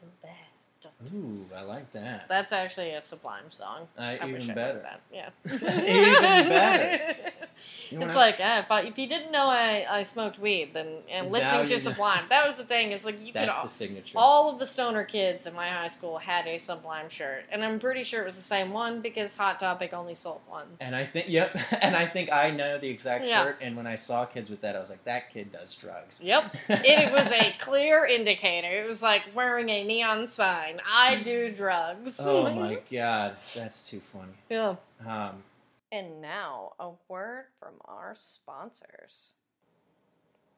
[0.00, 1.12] feel bad.
[1.14, 2.26] Ooh, I like that.
[2.28, 3.86] That's actually a Sublime song.
[3.98, 4.78] Uh, I wish even I better.
[4.80, 5.00] that.
[5.12, 5.28] Yeah.
[5.44, 7.16] Even better.
[7.90, 10.86] Know it's like eh, if, I, if you didn't know I, I smoked weed, then
[11.10, 11.78] and Now listening to know.
[11.78, 12.92] Sublime, that was the thing.
[12.92, 14.18] It's like you could that's all, the signature.
[14.18, 17.78] all of the stoner kids in my high school had a Sublime shirt, and I'm
[17.78, 20.66] pretty sure it was the same one because Hot Topic only sold one.
[20.80, 23.42] And I think, yep, and I think I know the exact Yeah.
[23.44, 23.58] shirt.
[23.60, 26.20] And when I saw kids with that, I was like, that kid does drugs.
[26.22, 26.44] Yep.
[26.68, 28.68] it was a clear indicator.
[28.82, 30.80] It was like wearing a neon sign.
[30.90, 32.18] I do drugs.
[32.22, 34.32] oh my god, that's too funny.
[34.48, 34.76] Yeah.
[35.06, 35.42] Um,
[35.92, 39.32] And now, a word from our sponsors.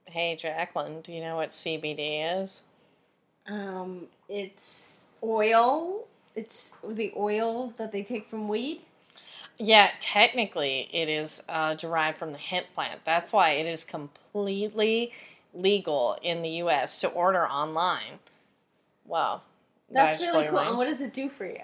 [0.06, 2.62] Hey, Jacqueline, do you know what CBD is?
[3.48, 6.06] Um, it's oil.
[6.36, 8.82] It's the oil that they take from weed.
[9.58, 13.00] Yeah, technically, it is uh, derived from the hemp plant.
[13.04, 15.12] That's why it is completely
[15.52, 17.00] legal in the U.S.
[17.00, 18.20] to order online.
[19.04, 19.42] Wow.
[19.90, 20.58] That's really cool.
[20.58, 21.58] And what does it do for you?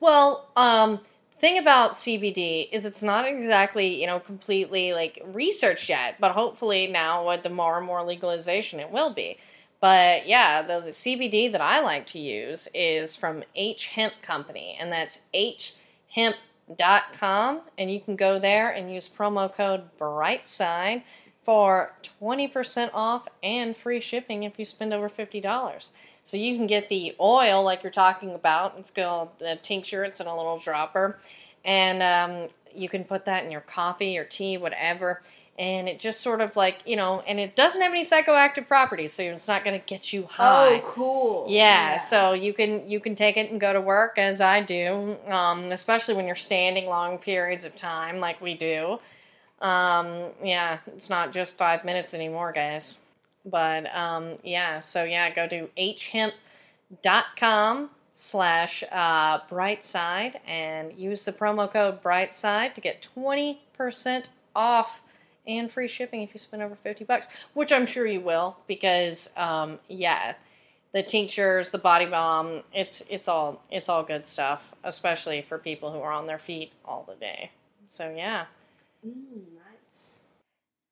[0.00, 1.00] Well, um,
[1.42, 6.86] thing about CBD is it's not exactly you know completely like researched yet, but hopefully
[6.86, 9.36] now with the more and more legalization, it will be.
[9.80, 14.76] But yeah, the, the CBD that I like to use is from H Hemp Company,
[14.78, 15.22] and that's
[16.14, 21.02] hemp.com, and you can go there and use promo code Brightside
[21.44, 25.90] for 20% off and free shipping if you spend over $50.
[26.24, 28.76] So you can get the oil like you're talking about.
[28.78, 30.04] It's called the tincture.
[30.04, 31.18] It's in a little dropper,
[31.64, 35.22] and um, you can put that in your coffee or tea, whatever.
[35.58, 39.12] And it just sort of like you know, and it doesn't have any psychoactive properties,
[39.12, 40.76] so it's not going to get you high.
[40.76, 41.46] Oh, cool.
[41.48, 45.16] Yeah, so you can you can take it and go to work as I do,
[45.28, 48.98] um, especially when you're standing long periods of time like we do.
[49.60, 53.01] Um, yeah, it's not just five minutes anymore, guys.
[53.44, 55.68] But um, yeah, so yeah, go to
[56.10, 65.00] hemp.com slash uh, brightside and use the promo code brightside to get 20% off
[65.46, 69.32] and free shipping if you spend over 50 bucks which i'm sure you will because
[69.36, 70.34] um, yeah
[70.92, 75.90] the tinctures the body balm it's it's all it's all good stuff especially for people
[75.90, 77.50] who are on their feet all the day
[77.88, 78.44] so yeah
[79.04, 79.14] Mm,
[79.56, 80.18] nice.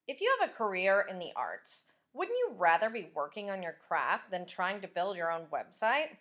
[0.08, 3.76] if you have a career in the arts, wouldn't you rather be working on your
[3.86, 6.16] craft than trying to build your own website?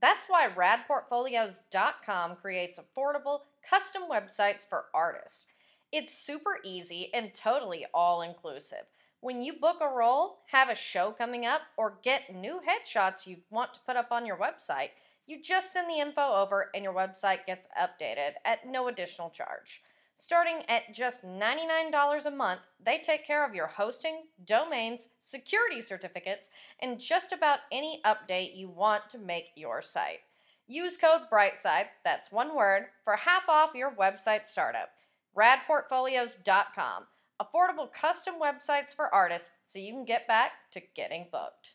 [0.00, 5.46] That's why radportfolios.com creates affordable, custom websites for artists.
[5.90, 8.84] It's super easy and totally all inclusive.
[9.20, 13.38] When you book a role, have a show coming up, or get new headshots you
[13.50, 14.90] want to put up on your website,
[15.26, 19.82] you just send the info over and your website gets updated at no additional charge.
[20.20, 26.50] Starting at just $99 a month, they take care of your hosting, domains, security certificates,
[26.80, 30.18] and just about any update you want to make your site.
[30.66, 34.90] Use code BRIGHTSIDE, that's one word, for half off your website startup.
[35.36, 37.04] Radportfolios.com.
[37.40, 41.74] Affordable custom websites for artists so you can get back to getting booked.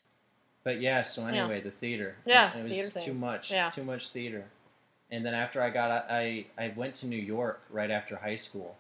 [0.66, 1.44] But yeah, so Yeah.
[1.46, 2.18] anyway, the theater.
[2.26, 3.52] Yeah, it was too much.
[3.52, 3.70] Yeah.
[3.70, 4.50] Too much theater.
[5.12, 8.36] And then after I got, out- I I went to New York right after high
[8.38, 8.78] school,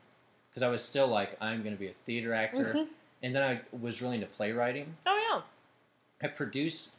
[0.49, 2.73] because I was still like, I'm going to be a theater actor.
[2.75, 2.87] Mhm.
[3.21, 4.97] And then I was really into playwriting.
[5.05, 5.43] Oh,
[6.21, 6.95] yeah, I produced.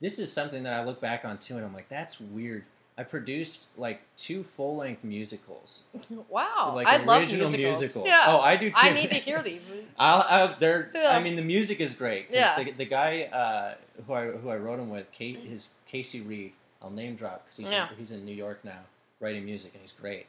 [0.00, 2.64] This is something that I look back on too, and I'm like, that's weird.
[2.96, 5.86] I produced like two full length musicals.
[6.28, 6.72] Wow.
[6.74, 8.06] like I love original musicals.
[8.06, 8.24] Yeah.
[8.26, 8.74] Oh, I do too.
[8.76, 9.72] I need to hear these.
[9.98, 11.16] I'll, I'll, they're, Yeah.
[11.16, 12.26] I mean, the music is great.
[12.30, 12.56] Yeah.
[12.62, 13.74] The, the guy uh,
[14.06, 16.52] who I who I wrote them with, Kate, his Casey Reed.
[16.82, 17.90] I'll name drop because he's Yeah.
[17.90, 18.80] in, he's in New York now,
[19.20, 20.26] writing music, and he's great.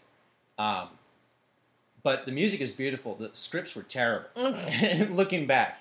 [0.58, 0.89] Um,
[2.04, 3.16] but the music is beautiful.
[3.16, 4.30] The scripts were terrible.
[5.10, 5.80] Looking back,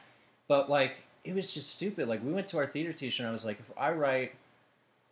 [0.49, 2.09] but like it was just stupid.
[2.09, 4.35] Like we went to our theater teacher, and I was like, if I write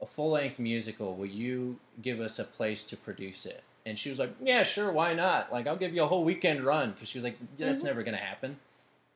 [0.01, 3.63] a full length musical, will you give us a place to produce it?
[3.87, 5.53] And she was like, Yeah, sure, why not?
[5.53, 7.87] Like I'll give you a whole weekend run because she was like, That's Mhm.
[7.87, 8.59] never gonna happen.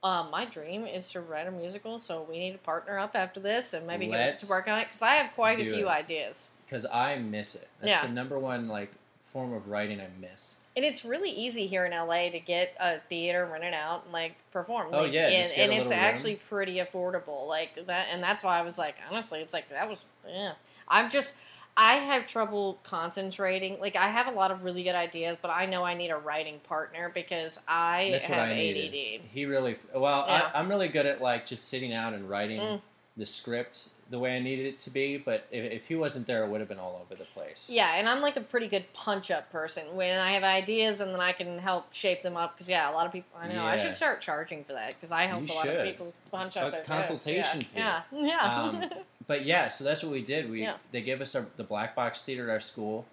[0.02, 3.38] Um, my dream is to write a musical, so we need to partner up after
[3.38, 5.86] this and maybe get Let's to work on it because I have quite a few
[5.86, 5.90] it.
[5.90, 6.50] ideas.
[6.66, 7.68] because I miss it.
[7.80, 8.06] That's Yeah.
[8.06, 8.92] the number one like
[9.26, 10.54] form of writing I miss.
[10.76, 14.36] And it's really easy here in LA to get a theater rented out and like
[14.52, 14.88] perform.
[14.92, 15.98] Oh, Like, yeah, and, and it's room.
[15.98, 17.46] actually pretty affordable.
[17.48, 20.52] Like that, and that's why I was like, honestly, it's like that was yeah.
[20.88, 21.36] I'm just
[21.82, 23.80] I have trouble concentrating.
[23.80, 26.16] Like I have a lot of really good ideas, but I know I need a
[26.18, 28.56] writing partner because I That's what have I ADD.
[28.74, 29.20] needed.
[29.32, 30.26] He really well.
[30.28, 30.50] Yeah.
[30.54, 32.82] I, I'm really good at like just sitting out and writing Mm.
[33.16, 35.16] the script the way I needed it to be.
[35.16, 37.66] But if, if he wasn't there, it would have been all over the place.
[37.70, 41.12] Yeah, and I'm like a pretty good punch up person when I have ideas and
[41.12, 42.54] then I can help shape them up.
[42.56, 43.30] Because yeah, a lot of people.
[43.40, 45.84] I know I should start charging for that because I help You a lot of
[45.84, 47.64] people punch up A their consultation.
[47.74, 48.62] Yeah, yeah, yeah.
[48.62, 48.84] Um,
[49.26, 50.50] But yeah, so that's what we did.
[50.50, 50.74] We Yeah.
[50.90, 53.06] they gave us our, the black box theater at our school.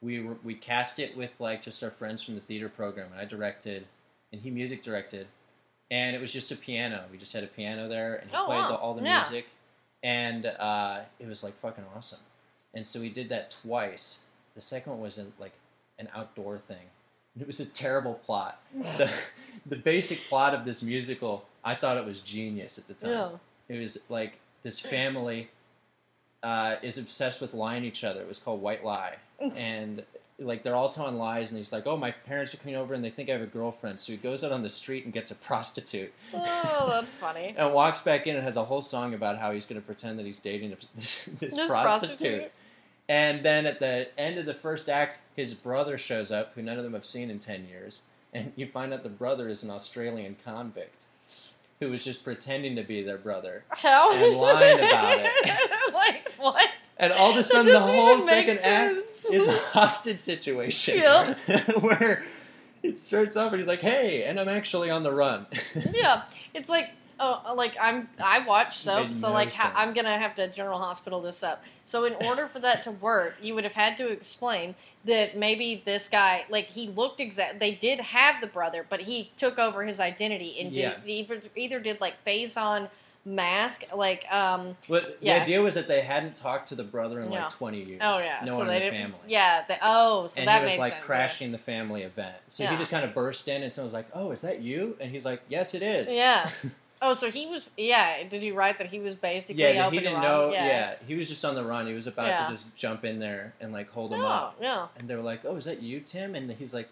[0.00, 3.20] We were, we cast it with like just our friends from the theater program, and
[3.20, 3.84] I directed,
[4.32, 5.26] and he music directed,
[5.90, 7.04] and it was just a piano.
[7.12, 8.68] We just had a piano there, and he Oh, played wow.
[8.68, 9.16] the, all the Yeah.
[9.20, 9.46] music,
[10.02, 12.20] and uh, it was like fucking awesome.
[12.74, 14.18] And so we did that twice.
[14.54, 15.52] The second one was like
[15.98, 16.86] an outdoor thing.
[17.34, 18.60] And it was a terrible plot.
[18.74, 19.10] The,
[19.66, 23.10] the basic plot of this musical, I thought it was genius at the time.
[23.10, 23.30] yeah.
[23.68, 25.50] It was like this family
[26.42, 28.20] uh, is obsessed with lying to each other.
[28.20, 29.16] It was called White Lie,
[29.56, 30.04] and
[30.38, 31.50] like they're all telling lies.
[31.50, 33.46] And he's like, "Oh, my parents are coming over, and they think I have a
[33.46, 37.54] girlfriend." So he goes out on the street and gets a prostitute, Oh, that's funny.
[37.56, 40.18] and walks back in and has a whole song about how he's going to pretend
[40.18, 42.52] that he's dating this, this, This prostitute.
[43.08, 46.76] And then at the end of the first act, his brother shows up, who none
[46.76, 49.70] of them have seen in ten years, and you find out the brother is an
[49.70, 51.06] Australian convict
[51.80, 53.64] who was just pretending to be their brother.
[53.68, 54.12] How?
[54.12, 55.92] And lying about it.
[55.94, 56.68] like what?
[56.98, 59.00] And all of a sudden, the whole second act
[59.32, 60.98] is a hostage situation.
[61.02, 61.34] Yeah.
[61.80, 62.24] where
[62.82, 65.46] it starts off and he's like, hey, and I'm actually on the run.
[65.92, 66.22] Yeah,
[66.54, 66.90] it's like.
[67.20, 68.08] Oh, uh, like I'm.
[68.22, 71.64] I watch soap, so no like ha- I'm gonna have to General Hospital this up.
[71.82, 75.82] So in order for that to work, you would have had to explain that maybe
[75.84, 77.58] this guy, like he looked exact.
[77.58, 80.90] They did have the brother, but he took over his identity and Yeah.
[80.90, 82.88] did either, either did like face on
[83.28, 84.76] mask, like um.
[84.88, 85.34] But Yeah.
[85.36, 87.42] the idea was that they hadn't talked to the brother in Yeah.
[87.44, 88.00] like 20 years.
[88.02, 89.18] Oh yeah, No so one in the family.
[89.28, 89.64] Yeah.
[89.68, 91.00] They, oh, so and that he was like sense.
[91.02, 91.06] yeah.
[91.06, 92.36] crashing the family event.
[92.48, 94.96] So he just kind of burst in and someone's like, oh, is that you?
[95.00, 96.12] And he's like, yes, it is.
[96.14, 96.50] Yeah.
[97.00, 97.70] Oh, so he was.
[97.76, 98.24] Yeah.
[98.28, 99.62] Did you write that he was basically?
[99.62, 100.22] Yeah, he didn't run?
[100.22, 100.50] know.
[100.52, 100.66] Yeah.
[100.66, 100.94] Yeah.
[101.06, 101.86] he was just on the run.
[101.86, 102.42] He was about Yeah.
[102.46, 104.60] to just jump in there and like hold him up.
[104.60, 104.88] No.
[104.98, 106.88] And they were like, "Oh, is that you, Tim?" And he's like,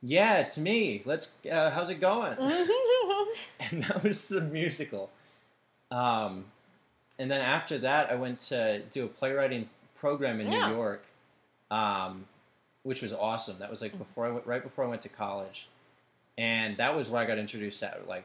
[0.00, 1.02] "Yeah, it's me.
[1.04, 1.34] Let's.
[1.44, 2.38] Uh, how's it going?"
[3.60, 5.10] and that was the musical.
[5.90, 6.46] Um,
[7.18, 10.68] and then after that, I went to do a playwriting program in Yeah.
[10.68, 11.04] New York,
[11.70, 12.26] um,
[12.82, 13.58] which was awesome.
[13.58, 13.82] That was Mm.
[13.84, 15.66] like before I went, right before I went to college,
[16.36, 18.24] and that was where I got introduced to like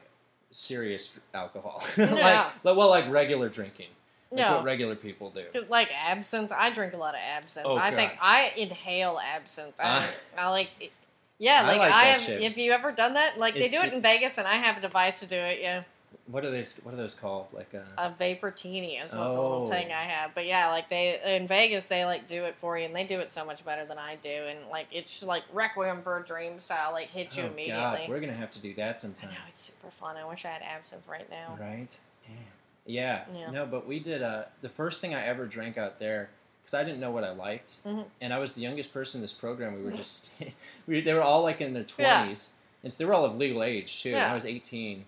[0.50, 2.50] serious alcohol, Yeah.
[2.62, 3.88] like well, like regular drinking,
[4.30, 4.54] like Yeah.
[4.54, 5.44] what regular people do.
[5.68, 7.66] like absinthe, I drink a lot of absinthe.
[7.68, 9.74] Oh, I think I inhale absinthe.
[9.80, 10.10] I, Ah.
[10.46, 10.92] I like,
[11.38, 12.20] yeah, I like I, like that have.
[12.22, 12.42] shit.
[12.44, 14.80] If you ever done that, like they do it in Vegas, and I have a
[14.80, 15.58] device to do it.
[15.60, 15.82] Yeah,
[16.26, 16.64] What are they?
[16.82, 17.46] What are those called?
[17.52, 19.66] Like uh, a vaportini is what the little Oh.
[19.66, 20.34] thing I have.
[20.34, 23.20] But yeah, like they in Vegas, they like do it for you, and they do
[23.20, 24.28] it so much better than I do.
[24.30, 27.98] And like it's like Requiem for a Dream style, like hit you oh immediately.
[27.98, 29.30] God, we're gonna have to do that I sometime.
[29.30, 30.16] know it's super fun.
[30.16, 31.56] I wish I had absinthe right now.
[31.60, 31.96] Right?
[32.22, 32.32] Damn.
[32.86, 33.24] Yeah.
[33.34, 33.50] Yeah.
[33.50, 34.22] No, but we did.
[34.22, 36.30] Uh, the first thing I ever drank out there,
[36.62, 38.04] because I didn't know what I liked, Mhm.
[38.20, 39.74] and I was the youngest person in this program.
[39.74, 40.32] We were just,
[40.86, 42.18] we, they were all like in their Yeah.
[42.22, 42.50] twenties,
[42.82, 44.10] and so they were all of legal age too.
[44.10, 44.30] Yeah.
[44.30, 45.06] I was eighteen,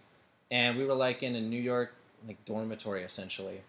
[0.50, 1.92] and we were like in a New York
[2.26, 3.60] like dormitory essentially.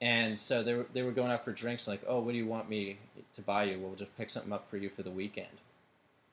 [0.00, 2.46] And so they were, they were going out for drinks, like, oh, what do you
[2.46, 2.98] want me
[3.32, 3.78] to buy you?
[3.80, 5.48] We'll just pick something up for you for the weekend.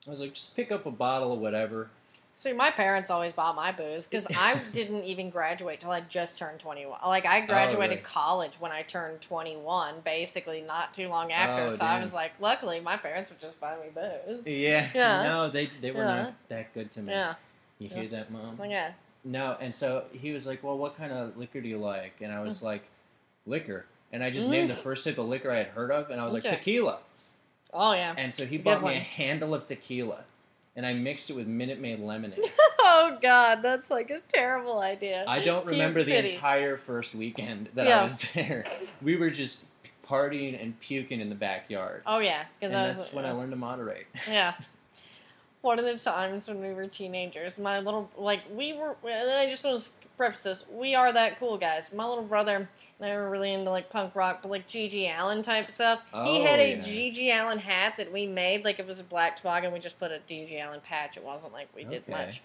[0.06, 1.90] I was like, just pick up a bottle of whatever.
[2.36, 6.38] See, my parents always bought my booze because I didn't even graduate till I just
[6.38, 6.96] turned 21.
[7.04, 8.02] Like, I oh, graduated Oh, really?
[8.02, 11.62] college when I turned 21, basically not too long oh, after.
[11.62, 14.42] Oh, so I was like, luckily, my parents would just buy me booze.
[14.46, 14.86] Yeah.
[14.94, 15.22] Yeah.
[15.24, 16.22] No, they they were Yeah.
[16.22, 17.12] not that good to me.
[17.12, 17.34] Yeah.
[17.80, 18.00] You Yeah.
[18.00, 18.60] hear that, mom?
[18.68, 18.92] Yeah.
[19.26, 22.32] No, and so he was like, "Well, what kind of liquor do you like?" And
[22.32, 22.64] I was Mm.
[22.64, 22.84] like,
[23.44, 26.20] "Liquor." And I just named the first type of liquor I had heard of, and
[26.20, 26.48] I was Okay.
[26.48, 26.98] like, "Tequila."
[27.74, 28.14] Oh, yeah.
[28.16, 30.20] And so he Good bought me a handle of tequila,
[30.76, 32.38] and I mixed it with Minute Maid lemonade.
[32.78, 33.62] oh, God.
[33.62, 35.24] That's like a terrible idea.
[35.26, 36.28] I don't Puke remember the City.
[36.34, 37.98] entire first weekend that Yeah.
[37.98, 38.64] I was there.
[39.02, 39.64] We were just
[40.08, 42.42] partying and puking in the backyard, oh, yeah.
[42.42, 44.06] and Because that's when I learned to moderate.
[44.30, 44.54] Yeah.
[45.66, 48.94] One of the times when we were teenagers, my little like we were.
[49.04, 51.92] I just want to preface this: we are that cool guys.
[51.92, 52.68] My little brother
[53.00, 56.02] and I were really into like punk rock, but like GG Allin type stuff.
[56.12, 56.78] he Oh, had a yeah.
[56.78, 59.72] GG Allin hat that we made, like it was a black toboggan.
[59.72, 61.16] We just put a GG Allin patch.
[61.16, 62.42] It wasn't like we did much.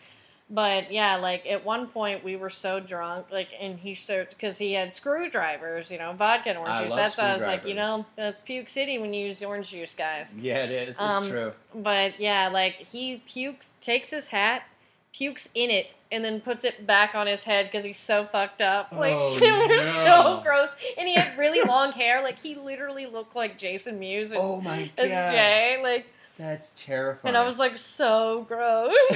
[0.53, 4.57] But yeah, like at one point we were so drunk, like, and he started because
[4.57, 6.93] he had screwdrivers, you know, vodka and orange I juice.
[6.93, 9.95] That's why I was like, you know, that's Puke City when you use orange juice,
[9.95, 10.35] guys.
[10.37, 10.89] Yeah, it is.
[10.89, 11.53] It's Um, true.
[11.73, 14.63] But yeah, like he pukes, takes his hat,
[15.13, 18.59] pukes in it, and then puts it back on his head because he's so fucked
[18.61, 18.91] up.
[18.93, 22.21] Like Oh, it was so gross, and he had really long hair.
[22.21, 24.31] Like he literally looked like Jason Mewes.
[24.33, 25.81] and Oh my god, SJ.
[25.81, 26.07] Like,
[26.41, 27.29] that's terrifying.
[27.35, 28.89] and I was like, so gross.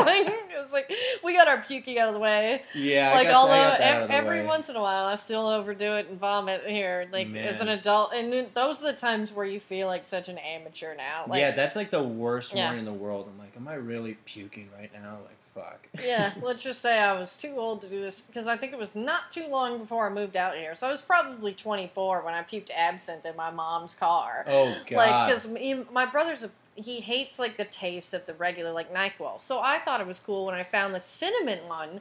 [0.00, 2.62] like, it was like we got our puking out of the way.
[2.74, 4.46] yeah, like got, although I got that ev- out of the every way.
[4.46, 8.12] once in a while I still overdo it and vomit here, like as an adult,
[8.14, 11.24] and those are the times where you feel like such an amateur now.
[11.28, 12.70] Like, yeah, that's like the worst Yeah.
[12.70, 13.28] one in the world.
[13.32, 15.18] I'm like, am I really puking right now?
[15.24, 15.88] Like, fuck.
[16.04, 18.78] yeah, let's just say I was too old to do this because I think it
[18.78, 20.74] was not too long before I moved out here.
[20.74, 24.44] So I was probably 24 when I puked absinthe in my mom's car.
[24.48, 24.96] oh god.
[24.96, 29.40] Like, because my brother's a he hates like the taste of the regular like Nyquil.
[29.40, 32.00] So I thought it was cool when I found the cinnamon one.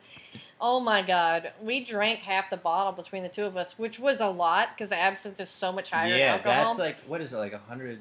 [0.59, 4.21] Oh my god, we drank half the bottle between the two of us, which was
[4.21, 7.53] a lot because absinthe is so much higher yeah, that's like what is it like
[7.53, 7.99] a hundred?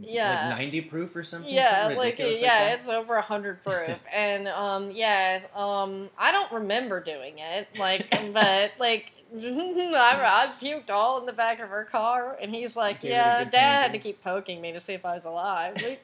[0.00, 0.48] Yeah.
[0.48, 1.52] like ninety proof or something.
[1.52, 2.78] Yeah, Something like yeah, that?
[2.80, 8.06] it's over a hundred proof, and um, yeah, um, I don't remember doing it, like,
[8.32, 13.02] but like, I, I puked all in the back of her car, and he's like,
[13.04, 15.76] a yeah, Dad had to keep poking me to see if I was alive.
[15.86, 16.00] Like,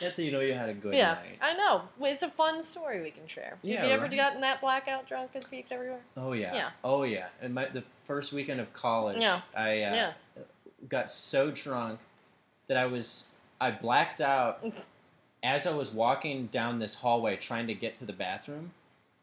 [0.00, 1.38] That's how you know you had a good yeah, night.
[1.40, 1.82] I know.
[2.00, 3.56] It's a fun story we can share.
[3.62, 4.16] Yeah, Have you ever right.
[4.16, 6.00] gotten that blackout drunk and puked everywhere?
[6.16, 6.52] Oh yeah.
[6.54, 6.70] Yeah.
[6.82, 7.26] Oh yeah.
[7.40, 9.42] And my the first weekend of college, Yeah.
[9.56, 10.12] I uh, Yeah.
[10.88, 12.00] got so drunk
[12.68, 14.64] that I was I blacked out
[15.42, 18.72] as I was walking down this hallway trying to get to the bathroom,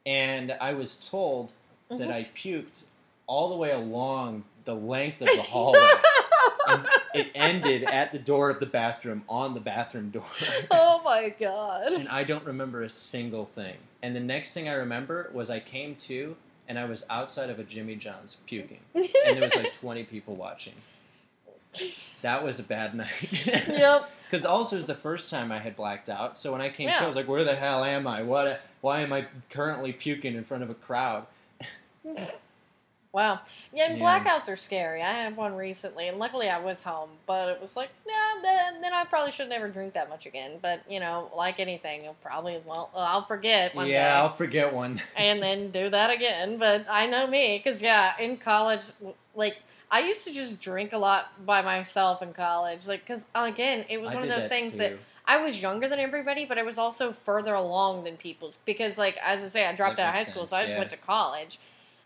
[0.05, 1.53] and I was told
[1.89, 2.11] that Mhm.
[2.13, 2.83] I puked
[3.27, 5.79] all the way along the length of the hallway.
[6.67, 10.25] and it ended at the door of the bathroom on the bathroom door.
[10.71, 11.91] oh my god.
[11.93, 13.75] and I don't remember a single thing.
[14.03, 16.35] And the next thing I remember was I came to
[16.67, 18.79] and I was outside of a Jimmy John's puking.
[18.93, 20.73] And there was like 20 people watching.
[22.21, 23.45] That was a bad night.
[23.45, 24.09] yep.
[24.29, 26.37] Because also it was the first time I had blacked out.
[26.37, 28.21] So when I came to, I was like, where the hell am I?
[28.23, 28.61] What?
[28.81, 31.25] Why am I currently puking in front of a crowd?
[33.11, 33.39] Wow.
[33.73, 34.19] Yeah, and Yeah.
[34.23, 35.01] blackouts are scary.
[35.01, 37.09] I had one recently, and luckily I was home.
[37.25, 40.59] But it was like, nah, then, then I probably should never drink that much again.
[40.61, 44.73] But you know, like anything, you'll probably well, I'll forget one yeah, day, I'll forget
[44.73, 45.01] one.
[45.15, 46.57] and then do that again.
[46.57, 48.81] But I know me, because yeah, in college,
[49.35, 49.57] like.
[49.91, 54.01] I used to just drink a lot by myself in college, like because again, it
[54.01, 54.93] was I one of those that things that.
[55.25, 59.15] I was younger than everybody, but I was also further along than people because, like,
[59.23, 60.79] as I say, I dropped That out of high makes school, so I just yeah.
[60.79, 61.59] went to college.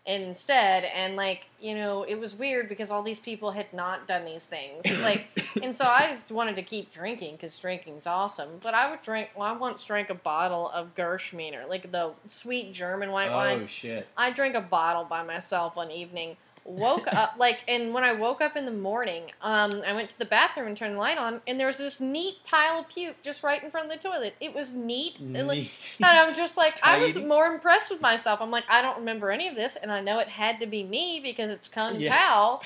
[0.06, 4.26] instead and like you know it was weird because all these people had not done
[4.26, 5.26] these things like
[5.62, 9.46] and so i wanted to keep drinking because drinking's awesome but i would drink well
[9.46, 13.56] i once drank a bottle of gershminer like the sweet german white wine.
[13.56, 14.06] oh wine shit.
[14.14, 16.36] I drank a bottle by myself one evening.
[16.66, 20.18] Woke up like, and when I woke up in the morning, um, I went to
[20.18, 23.16] the bathroom and turned the light on, and there was this neat pile of puke
[23.22, 24.34] just right in front of the toilet.
[24.40, 25.68] It was neat, and, like, and
[26.06, 28.40] I'm just like, I was more impressed with myself.
[28.40, 30.84] I'm like, I don't remember any of this, and I know it had to be
[30.84, 32.16] me because it's Kung Yeah.
[32.16, 32.60] Pao,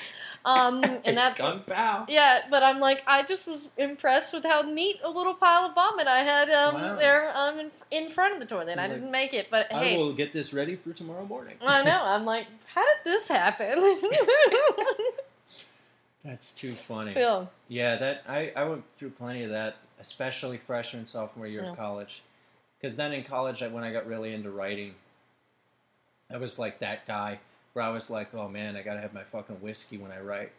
[0.45, 2.05] um, and that's Kung Pao.
[2.09, 2.41] yeah.
[2.49, 6.07] But I'm like, I just was impressed with how neat a little pile of vomit
[6.07, 6.95] I had um, Wow.
[6.97, 8.77] there um, in, in front of the toilet.
[8.79, 11.55] I didn't make it, but I hey, will get this ready for tomorrow morning.
[11.61, 11.99] I know.
[12.03, 13.99] I'm like, how did this happen?
[16.23, 17.13] That's too funny.
[17.15, 17.45] yeah.
[17.67, 21.71] Yeah, that I, I went through plenty of that, especially freshman sophomore year Yeah.
[21.71, 22.21] of college.
[22.79, 24.95] Because then in college, I, when I got really into writing,
[26.31, 27.39] I was like that guy
[27.73, 30.51] where I was like, oh man, I gotta have my fucking whiskey when I write,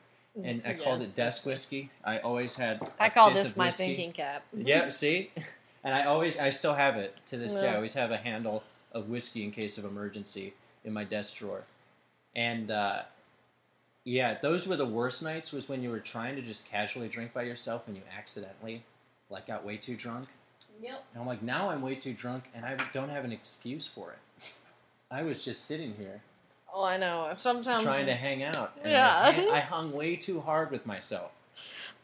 [0.42, 0.84] and I Yeah.
[0.84, 1.90] called it desk whiskey.
[2.04, 2.80] I always had.
[2.98, 3.86] I call this my whiskey.
[3.86, 4.42] thinking cap.
[4.52, 5.30] Yeah, see,
[5.84, 7.68] and I always, I still have it to this day.
[7.68, 10.54] I always have a handle of whiskey in case of emergency
[10.84, 11.64] in my desk drawer,
[12.34, 13.02] and uh,
[14.04, 15.52] yeah, those were the worst nights.
[15.52, 18.82] Was when you were trying to just casually drink by yourself and you accidentally,
[19.28, 20.28] like, got way too drunk.
[20.82, 21.04] Yep.
[21.12, 24.12] And I'm like, now I'm way too drunk, and I don't have an excuse for
[24.12, 24.52] it.
[25.10, 26.22] I was just sitting here
[26.72, 27.30] Oh, I know.
[27.34, 28.72] Sometimes trying to hang out.
[28.82, 29.08] And Yeah.
[29.08, 31.32] I, I hung way too hard with myself.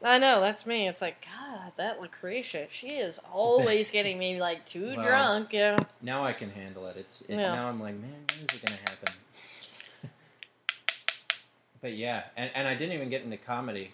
[0.02, 0.88] I know that's me.
[0.88, 2.66] It's like God, that Lucretia.
[2.70, 5.52] She is always getting me like too Well, drunk.
[5.52, 5.78] Yeah.
[6.02, 6.96] Now I can handle it.
[6.96, 7.54] It's it, Yeah.
[7.54, 9.14] now I'm like, man, when is it gonna happen?
[11.80, 13.92] but yeah, and, and I didn't even get into comedy.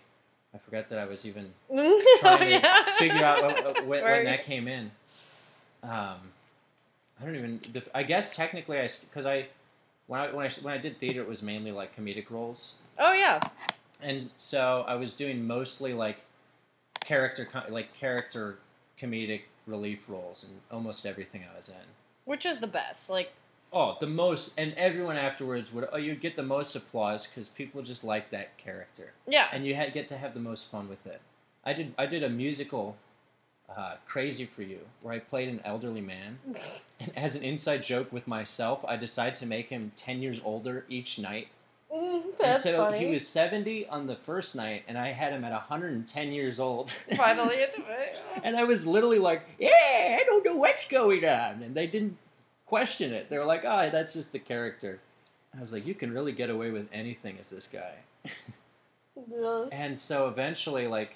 [0.55, 2.99] I forgot that I was even oh, trying to yeah.
[2.99, 4.91] figure out when, when that came in.
[5.83, 6.17] Um,
[7.21, 7.61] I don't even.
[7.95, 9.47] I guess technically, I because I
[10.07, 13.13] when I when I when I did theater, it was mainly like comedic roles, Oh
[13.13, 13.41] yeah.
[14.01, 16.19] and so I was doing mostly like
[17.01, 18.59] character like character
[19.01, 21.75] comedic relief roles in almost everything I was in.
[22.25, 23.09] Which is the best?
[23.11, 23.33] Like
[23.75, 25.89] Oh, the most, and everyone afterwards would.
[25.91, 29.47] Oh, you'd get the most applause because people just like that character, yeah.
[29.51, 31.23] and you had, get to have the most fun with it.
[31.65, 31.95] I did.
[31.97, 32.97] I did a musical,
[33.77, 36.39] uh, "Crazy for You," where I played an elderly man,
[37.01, 40.85] and as an inside joke with myself, I decided to make him ten years older
[40.89, 41.49] each night.
[41.95, 42.99] Mm, And so funny.
[43.07, 46.33] he was seventy on the first night, and I had him at hundred and ten
[46.33, 46.91] years old.
[47.17, 48.17] finally into it.
[48.43, 52.17] And I was literally like, "Yeah, I don't know what's going on," and they didn't
[52.67, 53.29] question it.
[53.29, 55.01] They were like, "Ah, that's just the character."
[55.55, 57.95] I was like, "You can really get away with anything as this guy."
[59.31, 59.69] Yes.
[59.73, 61.15] And so eventually, like,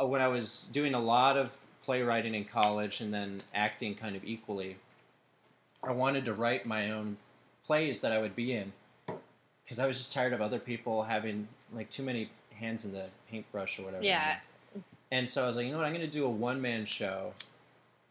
[0.00, 4.14] Uh, when I was doing a lot of playwriting in college and then acting kind
[4.14, 4.76] of equally,
[5.82, 7.16] I wanted to write my own
[7.64, 8.72] plays that I would be in
[9.64, 13.06] because I was just tired of other people having like too many hands in the
[13.30, 14.04] paintbrush or whatever.
[14.04, 14.38] Yeah.
[15.10, 15.86] And so I was like, you know what?
[15.86, 17.32] I'm going to do a one man show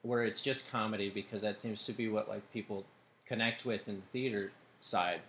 [0.01, 2.85] where it's just comedy because that seems to be what like people
[3.25, 5.21] connect with in the theater side.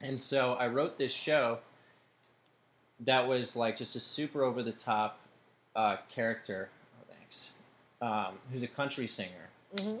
[0.00, 1.58] And so I wrote this show
[3.00, 5.18] that was like just a super over the top
[5.76, 6.68] uh, character.
[7.00, 7.50] Oh, thanks.
[8.00, 9.50] Um, who's a country singer.
[9.80, 9.96] hmm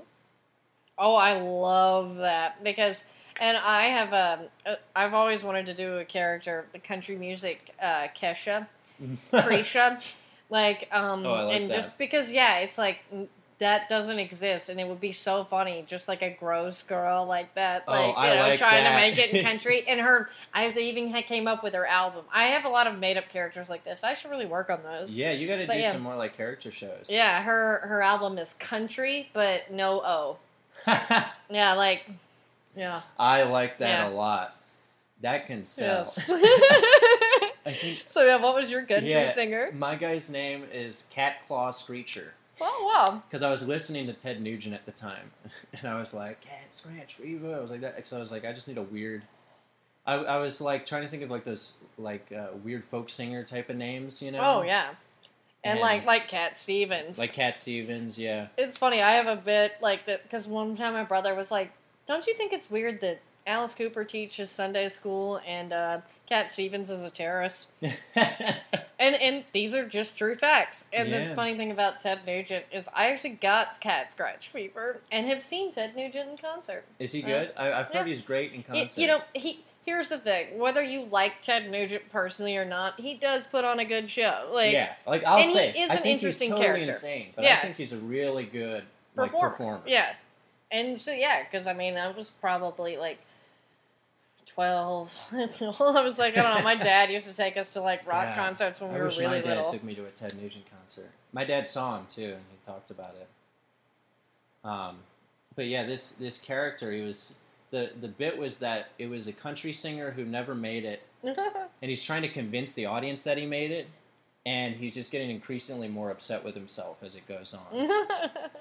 [0.96, 3.04] Oh, I love that because,
[3.40, 7.74] and I have um, uh, I've always wanted to do a character, the country music
[7.82, 8.68] uh, Kesha,
[9.32, 10.00] Krisha,
[10.50, 11.74] like um, Oh, like and that.
[11.74, 13.00] just because yeah, it's like
[13.58, 17.54] that doesn't exist, and it would be so funny, just like a gross girl like
[17.54, 18.94] that, Oh, like you I know, like trying that.
[18.94, 20.28] to make it in country, and her.
[20.52, 22.24] I even came up with her album.
[22.32, 24.02] I have a lot of made up characters like this.
[24.04, 25.14] I should really work on those.
[25.14, 25.92] yeah, you got to But do yeah.
[25.92, 27.06] some more like character shows.
[27.10, 30.36] Yeah, her her album is country, but no O.
[31.50, 32.04] Yeah, like
[32.76, 33.02] yeah.
[33.18, 34.08] I like that Yeah.
[34.08, 34.56] a lot.
[35.20, 35.98] That can sell.
[36.04, 36.28] Yes.
[37.66, 39.30] I think so yeah, what was your country Yeah.
[39.30, 39.70] singer?
[39.72, 42.32] my guy's name is Cat Claw Screecher.
[42.60, 43.22] Oh wow.
[43.28, 45.30] because I was listening to Ted Nugent at the time,
[45.72, 48.44] and I was like, "Cat scratch fever." I was like that, so I was like,
[48.44, 49.22] I just need a weird.
[50.06, 53.42] I, I was like trying to think of like those like uh, weird folk singer
[53.42, 54.40] type of names, you know?
[54.42, 54.90] Oh yeah.
[55.64, 57.18] And And- like like Cat Stevens.
[57.18, 58.48] like Cat Stevens, yeah.
[58.58, 59.00] it's funny.
[59.00, 61.72] I have a bit like that because one time my brother was like,
[62.06, 66.90] "Don't you think it's weird that Alice Cooper teaches Sunday school and uh, Cat Stevens
[66.90, 67.68] is a terrorist?"
[68.98, 70.88] And and these are just true facts.
[70.92, 71.28] And Yeah.
[71.28, 75.42] the funny thing about Ted Nugent is I actually got cat scratch fever and have
[75.42, 76.84] seen Ted Nugent in concert.
[76.98, 77.52] Is he Uh, good?
[77.56, 78.04] I, I've heard yeah.
[78.04, 79.00] he's great in It- concert.
[79.00, 83.14] you know, he here's the thing: whether you like Ted Nugent personally or not, he
[83.14, 84.48] does put on a good show.
[84.52, 86.90] Like, yeah, like I'll and he say, is I an think interesting he's totally character.
[86.92, 88.84] insane, but I think he's a really good
[89.16, 89.50] like performer.
[89.50, 89.82] performer.
[89.86, 90.14] Yeah,
[90.70, 93.18] and so yeah, because I mean, I was probably like
[94.46, 95.12] 12.
[95.32, 96.62] I was like, I don't know.
[96.62, 98.34] My dad used to take us to like rock Yeah.
[98.36, 99.72] concerts when we I were wish really my dad little.
[99.72, 101.10] took me to a Ted Nugent concert.
[101.32, 103.28] My dad saw him too, and he talked about it.
[104.68, 104.98] Um,
[105.56, 107.34] but yeah, this this character, he was
[107.70, 111.36] the the bit was that it was a country singer who never made it, and
[111.80, 113.86] he's trying to convince the audience that he made it,
[114.46, 117.90] and he's just getting increasingly more upset with himself as it goes on,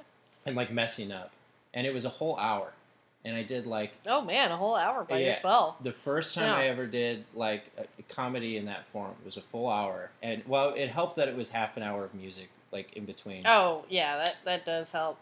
[0.45, 1.31] and like messing up.
[1.73, 2.73] And it was a whole hour,
[3.25, 5.29] and I did like oh man, a whole hour by Yeah.
[5.29, 5.75] yourself.
[5.81, 6.55] the first time Yeah.
[6.55, 10.73] I ever did like a, comedy in that form was a full hour, and well,
[10.75, 13.43] it helped that it was half an hour of music like in between.
[13.45, 15.17] Oh yeah, that that does help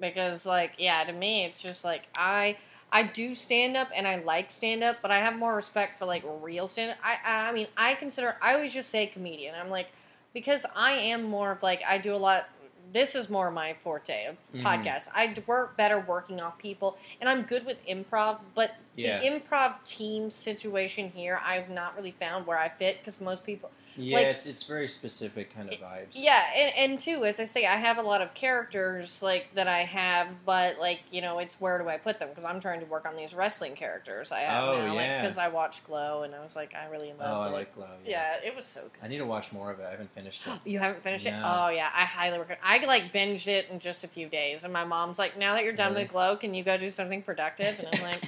[0.00, 2.56] because like yeah, to me it's just like I
[2.90, 6.06] I do stand up and I like stand up, but I have more respect for
[6.06, 6.98] like real stand up.
[7.02, 9.54] I I mean I consider I always just say comedian.
[9.54, 9.88] I'm like
[10.34, 12.48] because I am more of like I do a lot.
[12.92, 14.62] This is more my forte of Mhm.
[14.62, 15.08] podcasts.
[15.14, 18.40] I work better working off people, and I'm good with improv.
[18.54, 19.20] But Yeah.
[19.20, 23.70] the improv team situation here, I've not really found where I fit because most people
[23.94, 26.12] yeah, like- it's it's very specific kind of vibes.
[26.12, 29.68] yeah, and, and too, as I say, I have a lot of characters like that
[29.68, 32.30] I have, but like you know, it's where do I put them?
[32.30, 34.94] Because I'm trying to work on these wrestling characters I have Oh, now.
[34.94, 35.20] yeah.
[35.20, 37.20] Because I watched Glow, and I was like, I really love.
[37.20, 37.86] Oh, loved I like Glow.
[38.06, 38.92] Yeah, it was so good.
[39.02, 39.84] I need to watch more of it.
[39.86, 40.52] I haven't finished it.
[40.64, 41.34] You haven't finished it?
[41.44, 42.60] Oh yeah, I highly recommend.
[42.64, 45.64] I like binged it in just a few days, and my mom's like, "Now that
[45.64, 46.04] you're done Really?
[46.04, 48.22] with Glow, can you go do something productive?" And I'm like,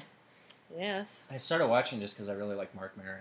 [0.76, 3.20] "Yes." I started watching just because I really like Marc Maron.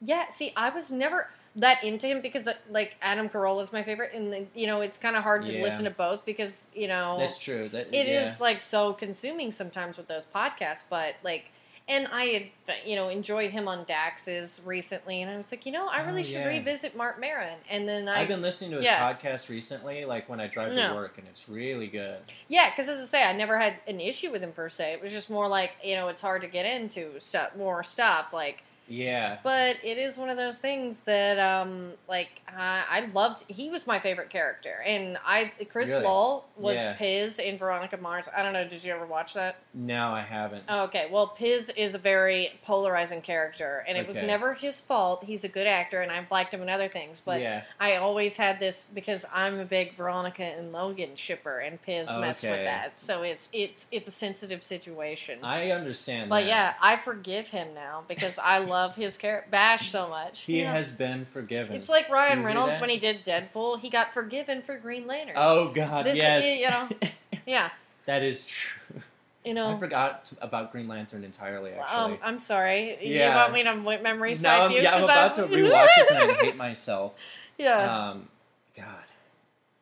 [0.00, 3.82] Yeah, see, I was never that into him because uh, like Adam Carolla is my
[3.82, 5.62] favorite, and you know it's kind of hard to Yeah.
[5.62, 7.68] listen to both because you know That's true.
[7.68, 8.36] That it is yeah.
[8.40, 11.50] like so consuming sometimes with those podcasts but like
[11.88, 12.42] and i had
[12.86, 16.06] you know enjoyed him on dax's recently and i was like you know i oh,
[16.06, 16.46] really Oh, should yeah.
[16.46, 17.56] revisit marc Maron.
[17.68, 19.12] and then i I've been listening to his yeah.
[19.12, 20.88] podcast recently, like when I drive Yeah.
[20.90, 22.18] to work, and it's really good.
[22.48, 25.02] yeah because as i say i never had an issue with him per se it
[25.02, 28.62] was just more like you know it's hard to get into stuff more stuff like
[28.90, 33.70] Yeah, but it is one of those things that um like uh, i loved he
[33.70, 36.04] was my favorite character and i chris Really?
[36.04, 36.94] lowell was Yeah.
[36.94, 40.64] piz in veronica mars i don't know did you ever watch that no, I haven't.
[40.68, 41.08] Oh, okay.
[41.12, 45.22] Well, Piz is a very polarizing character, and it was never his fault.
[45.24, 47.22] He's a good actor, and I've liked him in other things.
[47.24, 51.80] But yeah, I always had this because I'm a big Veronica and Logan shipper, and
[51.80, 52.98] Piz messed with that.
[52.98, 55.38] So it's it's it's a sensitive situation.
[55.44, 56.28] I understand.
[56.30, 56.48] but that.
[56.48, 60.40] yeah, I forgive him now because I love his character Bash so much.
[60.42, 60.72] he Yeah.
[60.72, 61.74] has been forgiven.
[61.76, 63.80] It's like Ryan Reynolds when he did Deadpool.
[63.80, 65.34] He got forgiven for Green Lantern.
[65.38, 66.58] Oh God, This- yes.
[66.58, 67.10] you know,
[67.46, 67.70] Yeah,
[68.06, 69.00] that is true.
[69.44, 69.74] you know.
[69.74, 71.72] I forgot t- about Green Lantern entirely.
[71.72, 72.98] Actually, Um, I'm sorry.
[73.04, 73.34] You Yeah.
[73.36, 74.80] want me to w- memory no, swipe I'm, you?
[74.82, 77.12] yeah, I'm 'Cause I about to was- rewatch it tonight and hate myself.
[77.58, 78.08] yeah.
[78.10, 78.28] Um,
[78.76, 79.04] God,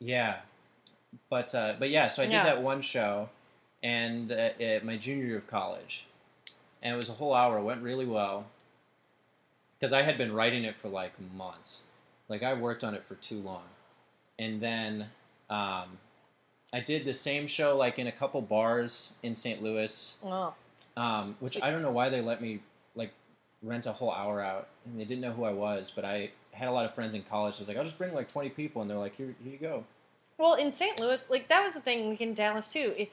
[0.01, 0.37] yeah,
[1.29, 2.09] but uh, but yeah.
[2.09, 2.45] So I did Yeah.
[2.45, 3.29] that one show,
[3.83, 6.05] and uh, at my junior year of college,
[6.83, 7.59] and it was a whole hour.
[7.59, 8.47] It went really well
[9.79, 11.85] because I had been writing it for like months.
[12.29, 13.63] Like I worked on it for too long,
[14.39, 15.07] and then
[15.49, 15.99] um,
[16.73, 19.63] I did the same show like in a couple bars in St.
[19.63, 20.55] Louis, oh.
[20.97, 22.61] um, which I don't know why they let me
[22.95, 23.13] like
[23.63, 25.91] rent a whole hour out, and they didn't know who I was.
[25.91, 27.55] But I had a lot of friends in college.
[27.55, 29.53] So I was like, I'll just bring like twenty people, and they're like, here, here
[29.53, 29.85] you go.
[30.37, 31.01] Well, in St.
[31.01, 32.95] Louis, like that was the thing in Dallas too.
[32.97, 33.13] It,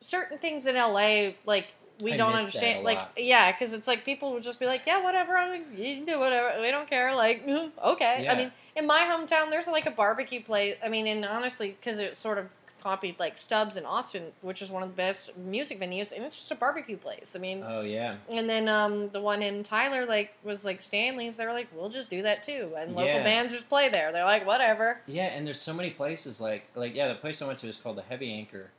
[0.00, 1.66] certain things in LA, like
[2.00, 2.84] we I don't understand.
[2.84, 3.12] Like, lot.
[3.16, 5.36] yeah, because it's like people would just be like, "Yeah, whatever.
[5.36, 6.60] I mean, you can do whatever.
[6.60, 8.26] We don't care." Like, "Mm, okay.
[8.28, 10.76] I mean, in my hometown, there's like a barbecue place.
[10.84, 12.48] I mean, and honestly, because it sort of
[12.82, 16.36] copied like Stubb's in Austin, which is one of the best music venues, and it's
[16.36, 17.34] just a barbecue place.
[17.34, 21.38] I mean, Oh yeah, And then um, the one in Tyler, like, was like Stanley's.
[21.38, 23.22] They were like, "We'll just do that too," and local Yeah.
[23.22, 24.12] bands just play there.
[24.12, 25.26] They're like, "Whatever." yeah.
[25.28, 27.96] And there's so many places like like yeah, the place I went to is called
[27.96, 28.70] the Heavy Anchor,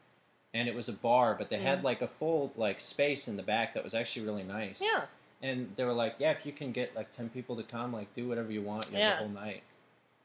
[0.55, 1.83] and it was a bar, but they had Mm.
[1.83, 4.81] like a full like space in the back that was actually really nice.
[4.81, 5.05] Yeah,
[5.43, 8.11] And they were like, yeah, if you can get like ten people to come, like
[8.13, 9.09] do whatever you want, you Yeah.
[9.09, 9.61] have the whole night.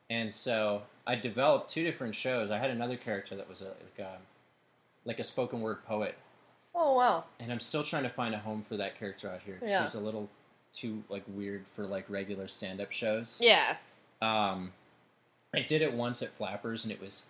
[0.09, 2.51] And so I developed two different shows.
[2.51, 4.18] I had another character that was a like a,
[5.05, 6.16] like a spoken word poet,
[6.74, 7.24] Oh wow.
[7.41, 9.57] and I'm still trying to find a home for that character out here.
[9.59, 9.83] 'cause Yeah.
[9.85, 10.28] She's a little
[10.72, 13.37] too like weird for like regular stand up shows.
[13.41, 13.76] Yeah.
[14.22, 14.72] Um,
[15.53, 17.26] I did it once at Flappers, and it was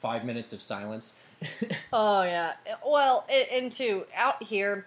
[0.00, 1.20] five minutes of silence.
[1.92, 2.54] Oh yeah.
[2.86, 4.86] Well, and too out here,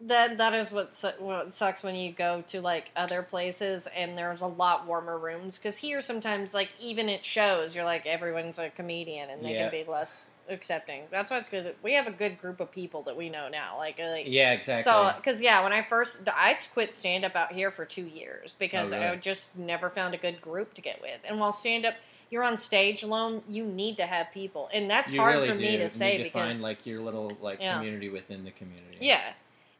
[0.00, 4.18] that that is what su- what sucks when you go to like other places and
[4.18, 8.58] there's a lot warmer rooms because here sometimes like even at shows you're like everyone's
[8.58, 9.70] a comedian and they Yeah.
[9.70, 11.02] can be less accepting.
[11.10, 11.64] That's why it's good.
[11.64, 13.78] that We have a good group of people that we know now.
[13.78, 14.82] Like uh, like yeah, exactly.
[14.82, 18.52] So, because yeah, when I first, I quit stand up out here for two years
[18.58, 21.20] because Oh, I just never found a good group to get with.
[21.26, 21.94] And while stand up,
[22.30, 25.56] you're on stage alone, you need to have people, and that's you hard really for
[25.56, 25.62] do.
[25.62, 27.74] me You to say need to because find like your little like Yeah.
[27.76, 28.98] community within the community.
[29.00, 29.32] yeah,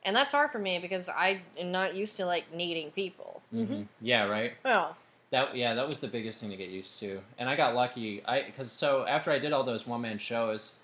[0.05, 3.43] and that's hard for me because I am not used to like needing people.
[3.55, 3.87] Mhm.
[4.01, 4.55] Yeah, right.
[4.65, 4.97] Well,
[5.31, 7.21] That yeah, that was the biggest thing to get used to.
[7.39, 8.23] And I got lucky.
[8.25, 10.77] I because so after I did all those one man shows,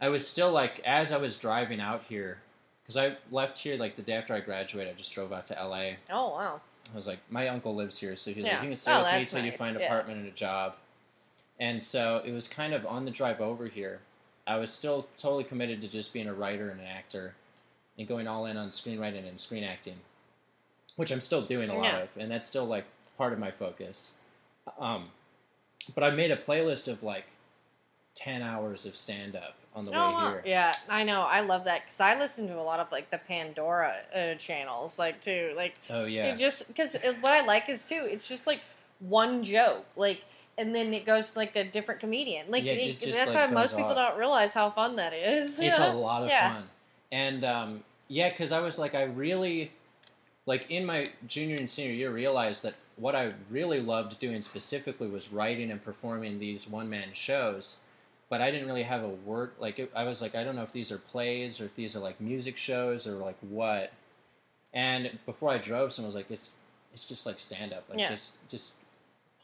[0.00, 2.38] I was still like as I was driving out here,
[2.82, 4.94] because I left here like the day after I graduated.
[4.94, 5.96] I just drove out to L.A.
[6.10, 6.60] oh wow,
[6.92, 8.54] I was like, my uncle lives here, so he's Yeah.
[8.54, 9.58] like, you can stay Oh, with me that's till you nice.
[9.58, 9.88] find an Yeah.
[9.88, 10.76] apartment and a job.
[11.58, 14.00] And so it was kind of on the drive over here.
[14.46, 17.34] I was still totally committed to just being a writer and an actor,
[17.98, 19.96] and going all in on screenwriting and screen acting,
[20.96, 21.98] which I'm still doing a lot Yeah.
[22.00, 22.84] of, and that's still like
[23.16, 24.10] part of my focus.
[24.78, 25.08] Um,
[25.94, 27.26] but I made a playlist of like
[28.14, 30.30] ten hours of stand up on the oh way wow.
[30.32, 30.42] here.
[30.46, 31.22] yeah, I know.
[31.22, 34.98] I love that because I listen to a lot of like the Pandora uh, channels,
[34.98, 36.26] like too, like Oh yeah.
[36.32, 38.60] It just because what I like is too, it's just like
[39.00, 40.24] one joke, like,
[40.58, 42.50] and then it goes to like a different comedian.
[42.50, 44.96] Like Yeah, it it- just- that's like, why most goes people don't realize how fun
[44.96, 45.58] that is.
[45.58, 45.92] It's Yeah.
[45.92, 46.54] a lot of Yeah.
[46.54, 46.68] fun.
[47.12, 49.72] And um, yeah, because I was like, I really,
[50.46, 55.08] like in my junior and senior year, realized that what I really loved doing specifically
[55.08, 57.80] was writing and performing these one man shows.
[58.30, 59.52] But I didn't really have a word.
[59.58, 61.94] Like, it, I was like, I don't know if these are plays or if these
[61.94, 63.92] are like music shows or like what.
[64.72, 66.52] And before I drove, someone was like, it's
[66.92, 67.84] it's just like stand up.
[67.88, 68.08] Like, Yeah.
[68.10, 68.72] just just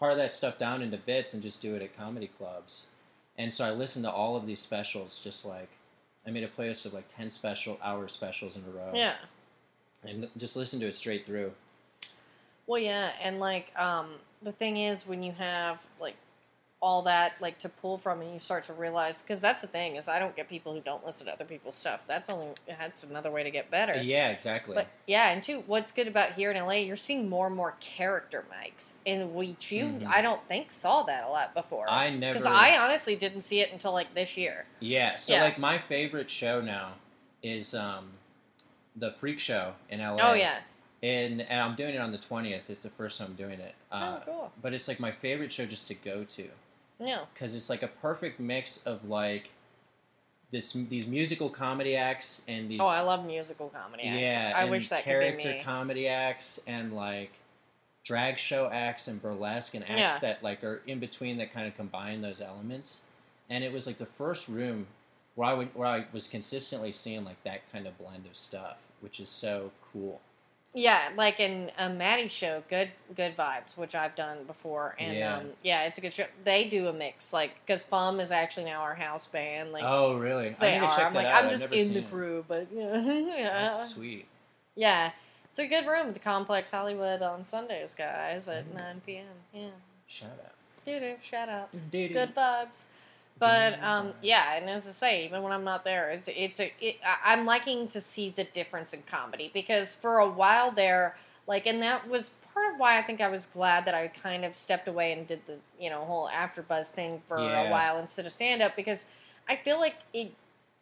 [0.00, 2.86] part of that stuff down into bits and just do it at comedy clubs.
[3.38, 5.68] And so I listened to all of these specials, just like
[6.26, 8.90] I made a playlist of like ten special hour specials in a row.
[8.94, 9.14] Yeah.
[10.02, 11.52] and just listened to it straight through.
[12.66, 14.08] Well, yeah, and like um,
[14.42, 16.16] the thing is, when you have like
[16.82, 19.96] all that like to pull from, and you start to realize, because that's the thing
[19.96, 22.04] is, I don't get people who don't listen to other people's stuff.
[22.06, 24.00] That's only that's another way to get better.
[24.00, 24.74] Yeah, exactly.
[24.74, 27.74] But yeah, and two, what's good about here in LA, you're seeing more and more
[27.80, 30.06] character mics, and which you Mhm.
[30.06, 31.88] I don't think saw that a lot before.
[31.90, 32.32] I never.
[32.38, 34.64] Because I honestly didn't see it until like this year.
[34.80, 35.16] yeah.
[35.18, 35.44] So Yeah.
[35.44, 36.92] like my favorite show now
[37.42, 38.12] is um,
[38.96, 40.18] the Freak Show in LA.
[40.22, 40.60] Oh yeah.
[41.02, 42.68] And and I'm doing it on the twentieth.
[42.70, 43.74] It's the first time I'm doing it.
[43.92, 44.52] Uh, oh cool.
[44.62, 46.48] But it's like my favorite show just to go to.
[47.00, 47.24] Yeah.
[47.32, 49.50] because it's like a perfect mix of like
[50.52, 54.20] this these musical comedy acts and these Oh, I love musical comedy acts.
[54.20, 55.62] yeah I wish that character could be me.
[55.64, 57.30] comedy acts and like
[58.04, 60.18] drag show acts and burlesque and acts Yeah.
[60.20, 63.02] that like are in between that kind of combine those elements
[63.48, 64.86] and it was like the first room
[65.36, 68.78] where I would where I was consistently seeing like that kind of blend of stuff
[69.00, 70.20] which is so cool
[70.72, 75.36] Yeah, like in a Maddie show, good good vibes, which I've done before, and Yeah.
[75.38, 76.26] um, yeah, it's a good show.
[76.44, 79.72] They do a mix, like because Fum is actually now our house band.
[79.72, 81.00] Like oh really they I need are.
[81.00, 81.44] I'm like out.
[81.44, 82.10] I'm just in the it.
[82.10, 84.26] crew, but yeah, that's sweet
[84.76, 85.10] yeah.
[85.50, 88.78] It's a good room, the Complex Hollywood on Sundays, guys, at Mm.
[88.78, 89.26] 9 p.m.
[89.52, 89.68] Yeah,
[90.06, 90.52] shout out
[90.86, 91.68] doo shout out.
[91.90, 92.14] Doo-doo.
[92.14, 92.86] good vibes.
[93.40, 96.72] But um, yeah, and as I say, even when I'm not there, it's it's a
[96.80, 101.16] it, I'm liking to see the difference in comedy because for a while there,
[101.46, 104.44] like, and that was part of why I think I was glad that I kind
[104.44, 107.66] of stepped away and did the you know whole AfterBuzz thing for Yeah.
[107.66, 109.06] a while instead of stand up because
[109.48, 110.32] I feel like it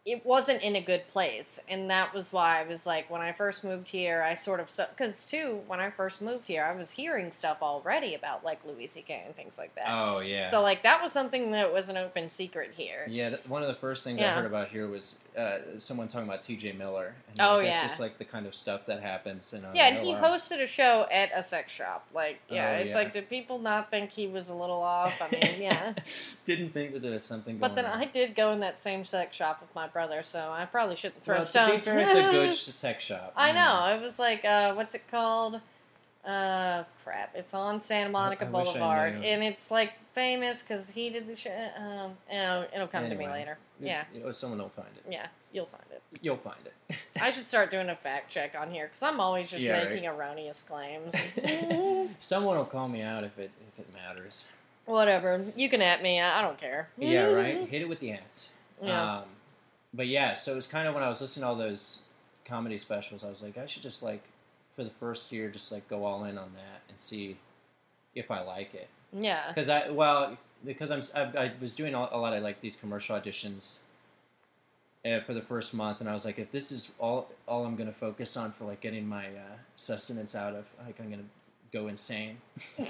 [0.05, 3.31] it wasn't in a good place, and that was why I was like when I
[3.33, 6.89] first moved here, I sort of because too when I first moved here, I was
[6.89, 9.23] hearing stuff already about like Louis C.K.
[9.25, 9.87] and things like that.
[9.89, 13.05] oh yeah So like that was something that was an open secret here.
[13.09, 16.27] Yeah, th- one of the first things I heard about here was uh, someone talking
[16.27, 16.71] about T.J.
[16.73, 17.13] Miller.
[17.31, 17.81] And Oh, like, yeah.
[17.81, 19.51] That's just like the kind of stuff that happens.
[19.53, 20.21] And Yeah, like, and oh, he wow.
[20.35, 22.07] hosted a show at a sex shop.
[22.13, 22.95] Like, yeah, Oh, it's yeah.
[22.95, 25.21] like, did people not think he was a little off?
[25.21, 25.93] I mean, yeah.
[26.45, 27.57] Didn't think that there was something.
[27.57, 27.99] But then on.
[27.99, 31.23] I did go in that same sex shop with my brother, so I probably shouldn't
[31.23, 31.85] throw well, to be stones.
[31.85, 32.31] fair, it's a
[32.67, 33.33] good tech shop.
[33.35, 33.97] I know.
[33.97, 35.59] It was like, uh, what's it called?
[36.25, 37.33] Uh, crap.
[37.35, 41.35] It's on Santa Monica I I Boulevard, and it's like famous because he did the
[41.35, 41.49] show.
[41.77, 43.57] Um, you know, it'll come to me later.
[43.79, 45.11] Yeah, someone will find it.
[45.11, 46.01] yeah, you'll find it.
[46.21, 46.95] You'll find it.
[47.21, 49.89] I should start doing a fact check on here because I'm always just Yeah, right.
[49.89, 51.13] making erroneous claims.
[52.19, 54.45] someone will call me out if it if it matters.
[54.85, 55.45] Whatever.
[55.55, 56.19] You can at me.
[56.19, 56.89] I I don't care.
[56.97, 57.67] Yeah, right.
[57.67, 58.49] Hit it with the ants.
[58.83, 59.17] Yeah.
[59.17, 59.23] Um,
[59.93, 62.03] but yeah, so it was kind of when I was listening to all those
[62.45, 64.23] comedy specials, I was like, I should just like
[64.75, 67.37] for the first year, just like go all in on that and see
[68.15, 68.89] if I like it.
[69.13, 69.47] yeah.
[69.49, 73.19] Because I well because I'm I, I was doing a lot of like these commercial
[73.19, 73.79] auditions
[75.05, 77.75] uh, for the first month, and I was like, if this is all all I'm
[77.75, 81.23] gonna focus on for like getting my uh, sustenance out of, like I'm gonna
[81.71, 82.37] go insane.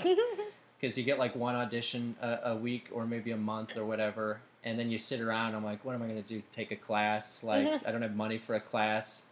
[0.80, 4.40] Because you get like one audition a, a week or maybe a month or whatever,
[4.64, 5.56] and then you sit around.
[5.56, 6.42] I'm like, what am I gonna do?
[6.52, 7.44] Take a class?
[7.44, 7.88] Like mm-hmm.
[7.88, 9.24] I don't have money for a class.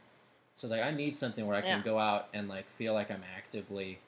[0.53, 1.84] So I was like, I need something where I can Yeah.
[1.84, 3.99] go out and like feel like I'm actively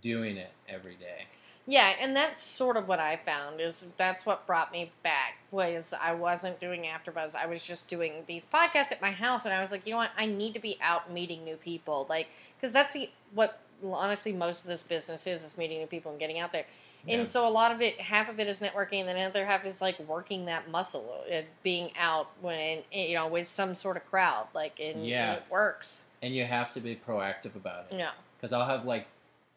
[0.00, 1.26] doing it every day.
[1.66, 5.92] Yeah, and that's sort of what I found is that's what brought me back was
[6.00, 7.36] I wasn't doing AfterBuzz.
[7.36, 9.98] I was just doing these podcasts at my house, and I was like, you know
[9.98, 10.10] what?
[10.16, 14.64] I need to be out meeting new people, like because that's the what honestly most
[14.64, 16.64] of this business is is meeting new people and getting out there.
[17.06, 17.18] Yeah.
[17.18, 19.46] And so a lot of it, half of it is networking, and then the other
[19.46, 23.74] half is like working that muscle of being out when eh, you know with some
[23.74, 25.32] sort of crowd, like and, Yeah.
[25.32, 26.04] and it works.
[26.22, 27.96] and you have to be proactive about it.
[27.98, 29.06] Yeah, Because I'll have like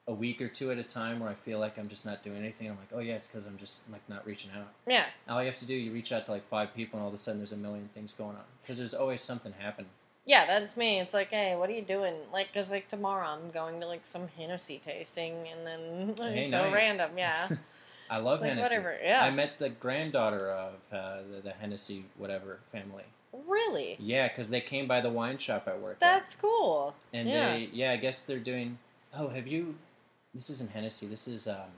[0.07, 2.37] a week or two at a time where I feel like I'm just not doing
[2.37, 2.69] anything.
[2.69, 4.67] I'm like, oh yeah, it's because I'm just like not reaching out.
[4.85, 7.07] yeah, All you have to do, you reach out to like five people, and all
[7.09, 8.43] of a sudden there's a million things going on.
[8.61, 9.89] Because there's always something happening.
[10.25, 10.45] Yeah.
[10.45, 10.99] That's me.
[10.99, 12.13] It's like, hey, what are you doing?
[12.31, 16.63] Like, cause like tomorrow I'm going to like some Hennessy tasting, and then Hey, so
[16.63, 16.73] nice.
[16.73, 17.49] random, yeah.
[18.09, 18.75] I love like Hennessy.
[18.75, 19.23] whatever, yeah.
[19.23, 23.03] I met the granddaughter of uh, the, the Hennessy whatever family.
[23.47, 25.99] really, Yeah, because they came by the wine shop I work at.
[25.99, 26.93] that's cool.
[27.13, 27.53] And yeah.
[27.53, 28.77] they, yeah, I guess they're doing.
[29.17, 29.75] Oh, have you?
[30.33, 31.07] This isn't Hennessy.
[31.07, 31.71] This is um,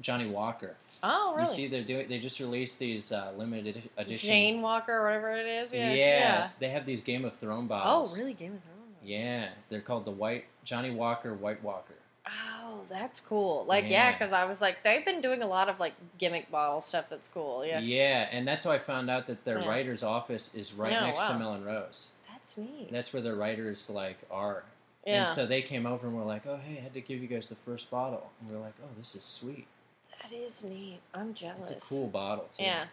[0.00, 0.74] Johnnie Walker.
[1.02, 1.42] Oh, really?
[1.48, 2.08] You see, they're doing.
[2.08, 4.26] They just released these uh, limited edition.
[4.28, 5.72] Jane Walker or whatever it is.
[5.72, 8.14] Yeah, Yeah, they have these Game of Thrones bottles.
[8.14, 8.34] Oh, really?
[8.34, 8.72] Game of Thrones.
[9.02, 11.94] Yeah, they're called the White Johnnie Walker White Walker.
[12.26, 13.64] Oh, that's cool.
[13.68, 14.12] Like, yeah, Yeah.
[14.12, 17.04] because I was like, they've been doing a lot of like gimmick bottle stuff.
[17.08, 17.64] That's cool.
[17.64, 19.68] Yeah, Yeah, and that's how I found out that their Yeah.
[19.68, 21.38] writer's office is right Yeah, next to.
[21.38, 22.10] Melrose.
[22.32, 22.90] that's neat.
[22.90, 24.64] That's where the writers like are.
[25.06, 27.20] yeah, And so they came over and were like, "Oh, hey, I had to give
[27.22, 29.68] you guys the first bottle." And we're like, "Oh, this is sweet.
[30.30, 31.00] That is neat.
[31.14, 31.70] I'm jealous.
[31.70, 32.84] It's a cool bottle too." Yeah,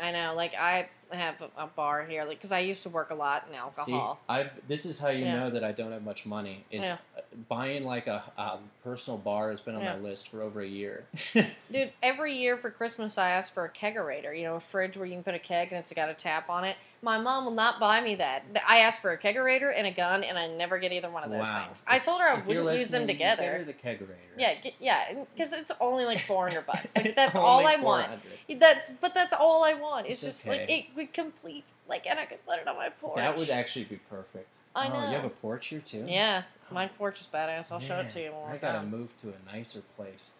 [0.00, 0.34] I know.
[0.34, 3.44] Like, I have a, a bar here, like, because I used to work a lot
[3.48, 4.20] in See, alcohol.
[4.28, 5.40] I this is how you Yeah.
[5.40, 6.64] know that I don't have much money.
[6.70, 6.98] Is Yeah.
[7.16, 9.94] uh, buying like a, a personal bar has been on Yeah.
[9.96, 11.04] my list for over a year.
[11.72, 14.36] Dude, every year for Christmas I ask for a kegerator.
[14.36, 16.48] You know, a fridge where you can put a keg and it's got a tap
[16.48, 16.76] on it.
[17.02, 18.44] My mom will not buy me that.
[18.68, 21.30] I asked for a kegerator and a gun, and I never get either one of
[21.30, 21.64] those Wow.
[21.64, 21.82] things.
[21.86, 23.64] I told her I If wouldn't use them listening, get her together.
[23.64, 23.72] the
[24.04, 24.16] kegerator.
[24.36, 26.92] Yeah, yeah, because it's only like four hundred bucks.
[26.96, 28.10] Like that's all I want.
[28.58, 30.08] That's but that's all I want.
[30.08, 32.90] It's, It's just like it would complete like, and I could put it on my
[32.90, 33.16] porch.
[33.16, 34.58] That would actually be perfect.
[34.76, 35.08] I oh, know.
[35.08, 36.04] you have a porch here too.
[36.06, 37.72] Yeah, my porch is badass.
[37.72, 40.32] I'll show it to you when I gotta move to a nicer place.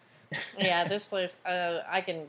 [0.59, 2.27] yeah, this place, uh, I can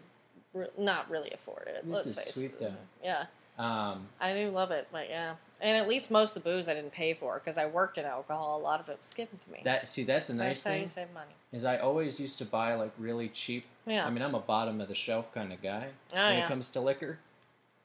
[0.55, 1.85] re- not really afford it.
[1.87, 2.61] This let's is face sweet, it.
[2.61, 2.75] though.
[3.05, 3.27] Yeah,
[3.59, 6.75] Um, I do love it, but yeah, and at least most of the booze I
[6.75, 8.59] didn't pay for because I worked in alcohol.
[8.59, 9.61] A lot of it was given to me.
[9.65, 10.89] that see, that's a nice thing.
[10.89, 11.33] save money.
[11.53, 13.67] Is I always used to buy like really cheap.
[13.87, 14.07] Yeah.
[14.07, 16.45] I mean, I'm a bottom of the shelf kind of guy Oh, when yeah.
[16.45, 17.19] it comes to liquor.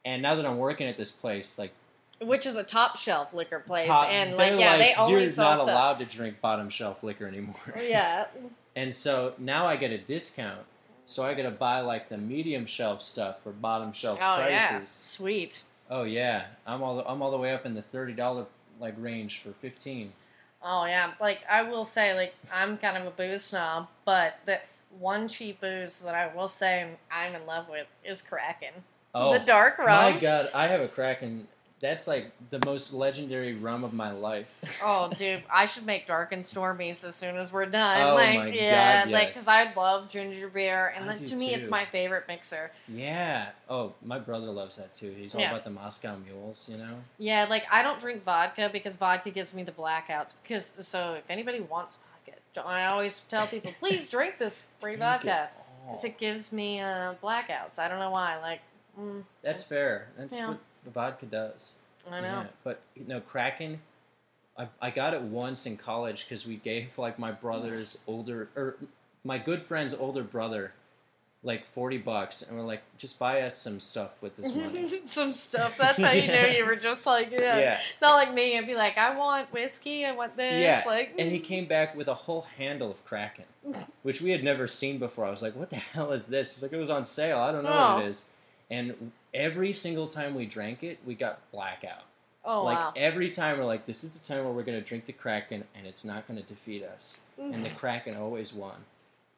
[0.04, 1.72] And now that I'm working at this place, like
[2.20, 5.56] Which is a top shelf liquor place, top- and like yeah, they always you're not
[5.56, 5.68] stuff.
[5.68, 7.54] allowed to drink bottom shelf liquor anymore.
[7.78, 8.26] Yeah,
[8.76, 10.60] And so now I get a discount.
[11.08, 14.68] So I got to buy like the medium shelf stuff for bottom shelf oh yeah,
[14.68, 14.90] prices.
[14.90, 15.62] sweet.
[15.90, 18.44] Oh yeah, I'm all I'm all the way up in the thirty dollar
[18.78, 20.12] like range for fifteen.
[20.62, 24.60] Oh yeah, like I will say, like I'm kind of a booze snob, but the
[24.98, 28.74] one cheap booze that I will say I'm in love with is Kraken,
[29.14, 30.12] Oh the dark rum.
[30.12, 31.48] my god, I have a Kraken.
[31.80, 34.46] That's like the most legendary rum of my life.
[34.82, 38.00] Oh, dude, I should make dark and stormies as soon as we're done.
[38.00, 41.36] Oh like, my yeah, God, like because I love ginger beer, and I like, to
[41.36, 42.70] me, it's my favorite mixer.
[42.88, 43.50] yeah.
[43.68, 45.12] Oh, my brother loves that too.
[45.16, 45.50] He's all Yeah.
[45.50, 46.94] about the Moscow mules, you know.
[47.18, 50.34] Yeah, like I don't drink vodka because vodka gives me the blackouts.
[50.42, 55.00] Because so if anybody wants vodka, I always tell people, please drink this free Drink
[55.00, 55.48] vodka
[55.86, 56.10] because all.
[56.10, 57.78] it gives me uh, blackouts.
[57.78, 58.38] I don't know why.
[58.40, 58.60] Like,
[58.98, 60.08] mm, That's fair.
[60.16, 60.48] That's Yeah.
[60.50, 61.74] what the vodka does.
[62.10, 62.26] I know.
[62.26, 63.80] Yeah, but you know, Kraken.
[64.56, 68.76] I, I got it once in college because we gave like my brother's older or
[69.24, 70.72] my good friend's older brother
[71.44, 74.90] like forty bucks, and we're like, just buy us some stuff with this money.
[75.06, 75.76] Some stuff.
[75.78, 77.58] That's how you know you were just like, yeah.
[77.58, 78.58] yeah, Not like me.
[78.58, 80.04] I'd be like, I want whiskey.
[80.04, 80.60] I want this.
[80.60, 80.82] yeah.
[80.84, 83.44] Like, and he came back with a whole handle of Kraken,
[84.02, 85.26] which we had never seen before.
[85.26, 86.54] I was like, what the hell is this?
[86.56, 87.38] He's like, it was on sale.
[87.38, 88.04] I don't know what Oh.
[88.04, 88.24] it is.
[88.68, 92.02] And every single time we drank it, we got blackout.
[92.44, 92.92] oh like wow.
[92.96, 95.86] every time we're like, this is the time where we're gonna drink the Kraken, and
[95.86, 97.18] it's not gonna defeat us.
[97.40, 98.74] And the Kraken always won.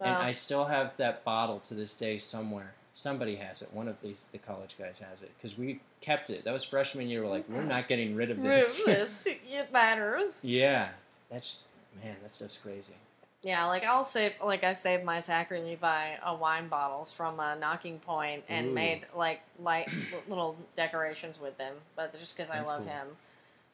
[0.00, 0.06] Wow.
[0.06, 2.72] And I still have that bottle to this day somewhere.
[2.94, 3.68] Somebody has it.
[3.74, 6.44] One of these the college guys has it because we kept it.
[6.44, 7.22] That was freshman year.
[7.22, 8.82] We're like, we're not getting rid of this.
[8.86, 9.26] Ruthless.
[9.26, 10.40] it matters.
[10.42, 10.88] yeah,
[11.30, 11.64] that's
[12.02, 12.94] man, that stuff's crazy.
[13.42, 17.56] Yeah, like I'll save, like I saved my Zachary Levi uh, wine bottles from uh,
[17.56, 18.72] Nocking Point and Ooh.
[18.74, 19.88] made like light
[20.28, 22.88] little decorations with them, but just because I love cool.
[22.92, 23.06] him.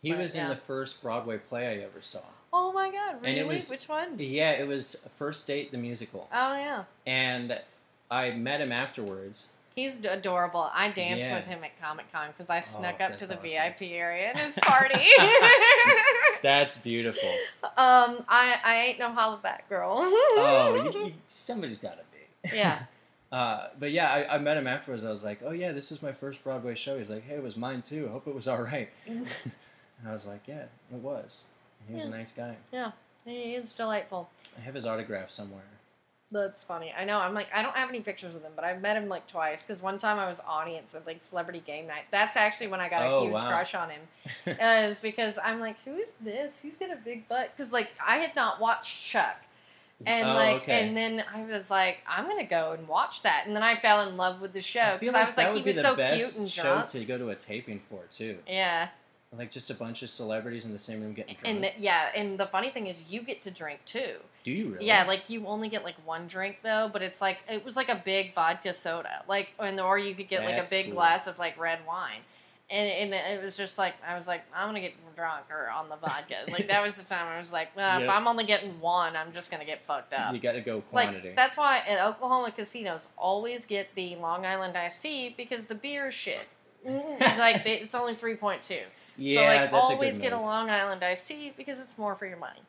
[0.03, 2.21] He But, was in the first Broadway play I ever saw.
[2.53, 3.41] Oh my god, And really?
[3.41, 4.15] it was- Which one?
[4.19, 7.61] Yeah, it was First Date the musical, Oh yeah, and
[8.09, 9.49] I met him afterwards.
[9.77, 10.69] He's adorable.
[10.75, 11.37] I danced Yeah.
[11.37, 13.43] with him at Comic Con because I snuck Oh, up to the awesome.
[13.79, 15.07] VIP area in his party.
[16.43, 17.29] That's beautiful.
[17.63, 19.97] um, I I ain't no hollaback girl.
[20.01, 22.05] Oh, you, you, somebody's got to
[22.51, 22.57] be.
[22.57, 22.81] yeah.
[23.33, 25.05] Uh, but yeah, I, I met him afterwards.
[25.05, 27.43] I was like, "Oh yeah, this is my first Broadway show." He's like, "Hey, it
[27.43, 28.07] was mine too.
[28.09, 29.27] I hope it was all right." and
[30.07, 30.63] I was like, "Yeah,
[30.93, 31.45] it was."
[31.89, 32.11] He was Yeah.
[32.11, 32.55] a nice guy.
[32.73, 32.93] Yeah,
[33.25, 34.31] he is delightful.
[34.57, 35.63] I have his autograph somewhere.
[36.33, 36.93] That's funny.
[36.99, 37.19] I know.
[37.19, 39.63] I'm like, I don't have any pictures with him, but I've met him like twice.
[39.63, 42.03] Because one time I was audience at like Celebrity Game Night.
[42.11, 43.49] That's actually when I got a Oh, huge wow.
[43.49, 44.01] crush on him.
[44.61, 46.59] Uh, is because I'm like, who's this?
[46.61, 47.51] He's got a big butt.
[47.57, 49.37] Because like I had not watched Chuck,
[50.05, 50.87] and Oh, like, okay.
[50.89, 53.45] and then I was like, I'm gonna go and watch that.
[53.47, 55.55] And then I fell in love with the show I because like I was like,
[55.57, 56.89] he was so cute and show drunk.
[56.91, 58.39] to go to a taping for too.
[58.49, 58.89] Yeah,
[59.33, 61.47] Like just a bunch of celebrities in the same room getting drunk.
[61.55, 64.15] and th- yeah, and the funny thing is, you get to drink too.
[64.45, 64.87] Do you really?
[64.87, 67.89] Yeah, like you only get like one drink though, but it's like it was like
[67.89, 70.95] a big vodka soda, like and or you could get like a big cool.
[70.95, 72.21] glass of like red wine,
[72.71, 75.89] and and it was just like I was like I'm gonna get drunk or on
[75.89, 76.37] the vodka.
[76.53, 78.09] like that was the time I was like, well, Yep.
[78.09, 80.33] if I'm only getting one, I'm just gonna get fucked up.
[80.35, 81.29] you got to go quantity.
[81.29, 85.75] Like that's why at Oklahoma casinos always get the Long Island iced tea because the
[85.75, 86.47] beer is shit.
[86.87, 88.83] like they, it's only three point two.
[89.19, 90.41] Yeah, so like that's a always good get a.
[90.41, 92.61] Long Island iced tea because it's more for your money.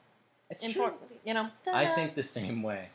[0.50, 0.70] It's true.
[0.86, 1.50] Important, you know.
[1.72, 2.90] I think the same way.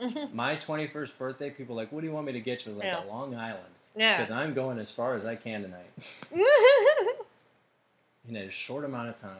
[0.32, 2.72] My 21st birthday, people like, what do you want me to get you?
[2.72, 3.04] I was like, Yeah.
[3.04, 3.64] a Long Island.
[3.96, 4.16] yeah.
[4.16, 5.90] Because I'm going as far as I can tonight
[8.28, 9.30] in a short amount of time.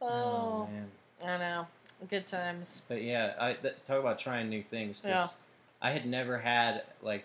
[0.00, 0.08] Oh.
[0.08, 0.88] oh, man.
[1.24, 1.66] I know.
[2.10, 2.82] Good times.
[2.88, 5.02] But yeah, I th- talk about trying new things.
[5.02, 5.26] This, Yeah.
[5.80, 7.24] I had never had like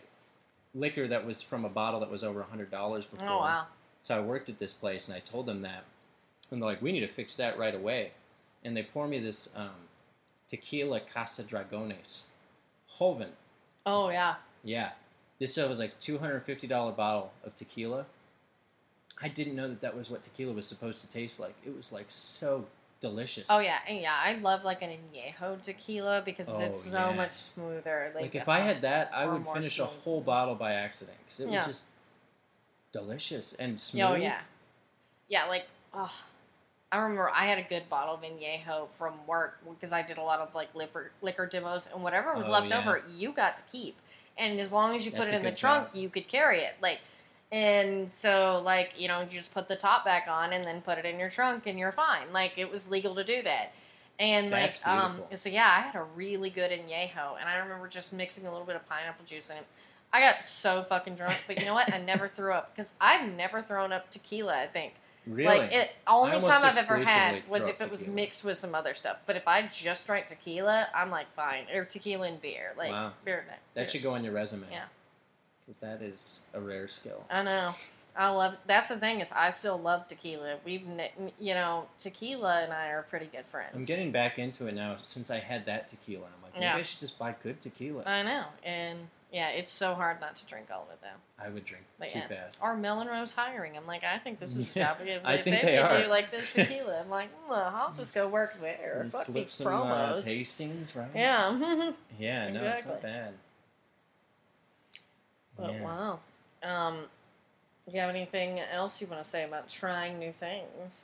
[0.76, 3.30] liquor that was from a bottle that was over hundred dollars oh, before.
[3.30, 3.66] Oh wow.
[4.08, 5.84] So I worked at this place and I told them that,
[6.50, 8.12] and they're like, "We need to fix that right away."
[8.64, 9.90] And they pour me this um,
[10.48, 12.22] tequila Casa Dragones,
[12.98, 13.32] Joven.
[13.86, 14.36] Oh yeah.
[14.64, 14.92] Yeah,
[15.40, 18.06] this was like two hundred fifty dollar bottle of tequila.
[19.22, 21.56] I didn't know that that was what tequila was supposed to taste like.
[21.66, 22.64] It was like so
[23.02, 23.48] delicious.
[23.50, 24.16] Oh yeah, and yeah.
[24.18, 27.12] I love like an añejo tequila because Oh, it's so yeah.
[27.14, 28.14] much smoother.
[28.16, 31.18] Like, Like if I uh, had that, I would finish a whole bottle by accident
[31.26, 31.66] because it was Yeah.
[31.66, 31.84] just
[32.98, 34.04] delicious and smooth.
[34.04, 34.40] Oh yeah.
[35.30, 36.12] Yeah, like oh,
[36.92, 40.22] I remember I had a good bottle of añejo from work because I did a
[40.24, 42.80] lot of like liquor liquor demos and whatever was Oh, left yeah.
[42.80, 43.96] over you got to keep,
[44.38, 45.96] and as long as you put it in the trunk, job.
[45.96, 46.76] you could carry it.
[46.82, 47.00] Like.
[47.50, 50.98] And so, like, you know, you just put the top back on and then put
[50.98, 52.34] it in your trunk and you're fine.
[52.34, 53.72] Like, it was legal to do that.
[54.20, 57.40] And, That's like, um, so yeah, I had a really good añejo.
[57.40, 59.66] And I remember just mixing a little bit of pineapple juice in it.
[60.14, 61.94] I got so fucking drunk, but you know what?
[61.94, 64.56] I never threw up because I've never thrown up tequila.
[64.62, 64.94] I think
[65.26, 65.58] Really?
[65.60, 65.94] like it.
[66.08, 68.16] Only time I've ever had was if it was tequila.
[68.16, 69.18] mixed with some other stuff.
[69.26, 73.12] But if I just drank tequila, I'm like fine, or tequila and beer, like Wow.
[73.26, 73.44] beer.
[73.48, 74.66] no, that beer's- should go on your resume.
[74.72, 74.86] Yeah.
[75.66, 77.26] Because that is a rare skill.
[77.30, 77.74] I know.
[78.16, 78.56] I love.
[78.66, 80.56] That's the thing is, I still love tequila.
[80.66, 80.88] We've,
[81.40, 83.72] you know, tequila and I are pretty good friends.
[83.76, 86.26] I'm getting back into it now since I had that tequila.
[86.26, 86.78] I'm like, maybe Yeah.
[86.78, 88.04] I should just buy good tequila.
[88.08, 91.44] I know, and yeah, it's so hard not to drink all of it though.
[91.46, 92.28] I would drink But too yeah.
[92.28, 92.62] fast.
[92.64, 93.76] Or Melrose hiring.
[93.78, 94.98] I'm like, I think this is a job.
[95.06, 96.04] If I think they, they are.
[96.04, 97.02] do like this tequila.
[97.02, 99.02] I'm like, well, I'll just go work there.
[99.04, 100.26] You Fuck slip some uh, promos.
[100.26, 101.10] tastings, right?
[101.14, 101.92] yeah.
[102.20, 103.34] Yeah, no, it's not bad.
[105.58, 105.82] But Yeah.
[105.84, 106.20] wow.
[106.64, 107.00] Um,
[107.92, 111.04] you have anything else you want to say about trying new things?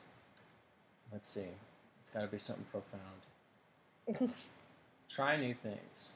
[1.11, 1.47] Let's see.
[2.01, 4.33] It's got to be something profound.
[5.09, 6.13] Try new things.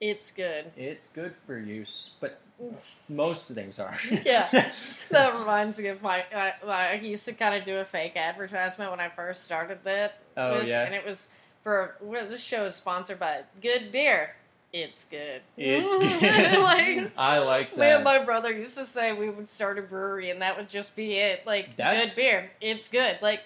[0.00, 0.72] It's good.
[0.76, 1.84] It's good for you,
[2.20, 2.74] but mm.
[3.08, 3.96] most things are.
[4.24, 4.72] Yeah.
[5.10, 6.24] That reminds me of my.
[6.34, 10.18] I, I used to kind of do a fake advertisement when I first started that.
[10.36, 10.84] Oh, This- yeah?
[10.84, 11.30] And it was
[11.62, 14.34] for well, this show is sponsored by Good Beer.
[14.72, 15.40] It's good.
[15.56, 15.90] It's
[16.20, 16.60] good.
[16.62, 17.78] like, I like that.
[17.78, 20.94] Man, my brother used to say we would start a brewery and that would just
[20.94, 21.46] be it.
[21.46, 23.18] Like That's- good beer, it's good.
[23.22, 23.40] Like,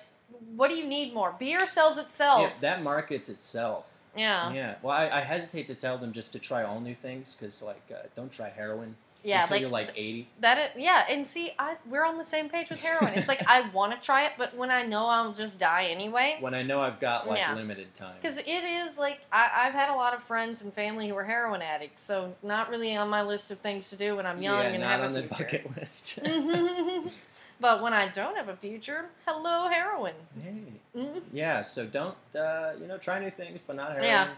[0.57, 1.35] what do you need more?
[1.39, 2.41] Beer sells itself.
[2.41, 3.87] Yeah, that markets itself.
[4.17, 4.75] Yeah, Yeah.
[4.83, 7.83] Well, I, I hesitate to tell them just to try all new things because, like,
[7.93, 10.29] uh, don't try heroin yeah, until like, you're like 80.
[10.41, 10.57] that.
[10.59, 13.13] It, yeah, and see, I we're on the same page with heroin.
[13.15, 16.39] It's like I want to try it, but when I know I'll just die anyway.
[16.41, 17.55] When I know I've got like Yeah.
[17.55, 18.15] limited time.
[18.21, 21.25] Because it is like I, I've had a lot of friends and family who are
[21.25, 24.63] heroin addicts, so not really on my list of things to do when I'm young
[24.63, 25.45] yeah, and not have on a the future.
[25.45, 26.19] bucket list.
[27.61, 30.15] but when I don't have a future, hello heroin.
[30.43, 30.63] hey.
[30.97, 31.23] Mhm.
[31.33, 31.63] Yeah.
[31.63, 34.05] So don't uh, you know try new things, but not heroin.
[34.09, 34.29] Yeah.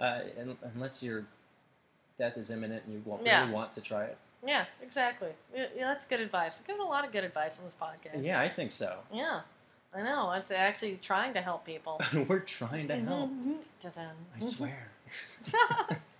[0.00, 1.24] Uh, un- unless your
[2.18, 3.40] death is imminent and you won't Yeah.
[3.42, 4.16] really want to try it.
[4.44, 5.28] Yeah, exactly.
[5.54, 6.58] Yeah, yeah, that's good advice.
[6.60, 8.24] I've given a lot of good advice on this podcast.
[8.24, 8.98] Yeah, I think so.
[9.12, 9.42] Yeah,
[9.94, 10.32] I know.
[10.32, 12.00] It's actually trying to help people.
[12.28, 13.30] We're trying to help.
[13.84, 14.88] I swear.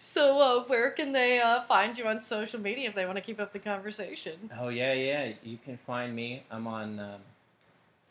[0.00, 3.22] so, uh, where can they uh, find you on social media if they want to
[3.22, 4.50] keep up the conversation?
[4.58, 5.32] Oh yeah, yeah.
[5.42, 6.42] You can find me.
[6.50, 7.20] I'm on um,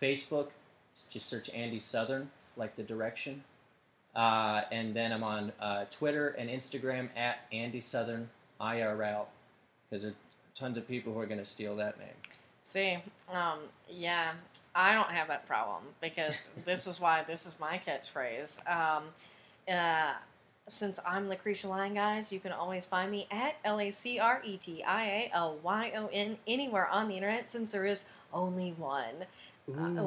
[0.01, 0.49] Facebook.
[1.09, 3.43] Just search Andy Southern, like the direction.
[4.15, 8.29] Uh, and then I'm on uh, Twitter and Instagram at Andy Southern
[8.61, 9.25] IRL
[9.89, 10.15] because there are
[10.53, 12.07] tons of people who are going to steal that name.
[12.63, 12.97] See,
[13.31, 13.59] um,
[13.89, 14.31] yeah,
[14.73, 18.59] I don't have that problem because this is why this is my catchphrase.
[18.69, 19.03] Um,
[19.67, 20.13] uh,
[20.67, 24.41] since I'm Lucretia Lyon, guys, you can always find me at L A C R
[24.43, 28.05] E T I A L Y O N anywhere on the internet since there is
[28.33, 29.25] only one.
[29.67, 30.03] Uh,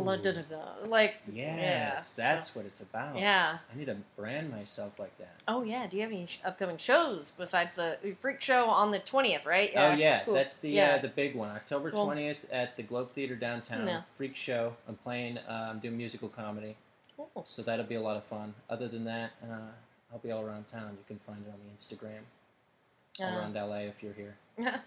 [0.86, 3.18] like, yeah, Yes, so- that's what it's about.
[3.18, 3.59] yeah.
[3.72, 5.35] I need to brand myself like that.
[5.48, 5.89] Oh, yeah.
[5.89, 9.72] Do you have any sh- upcoming shows besides the freak show on the 20th, right?
[9.74, 10.35] Oh yeah, Cool.
[10.35, 10.94] that's the Yeah.
[10.94, 11.51] uh, the big one.
[11.51, 12.05] October Cool.
[12.05, 13.89] twentieth at the Globe Theater downtown.
[13.89, 14.02] Yeah.
[14.16, 14.76] Freak show.
[14.86, 15.39] I'm playing.
[15.39, 16.76] Uh, I'm doing musical comedy,
[17.16, 17.43] Cool.
[17.44, 18.55] so that'll be a lot of fun.
[18.70, 19.72] Other than that, uh,
[20.12, 20.90] I'll be all around town.
[20.93, 22.20] You can find it on the Instagram.
[23.20, 24.36] All Uh, around LA if you're here.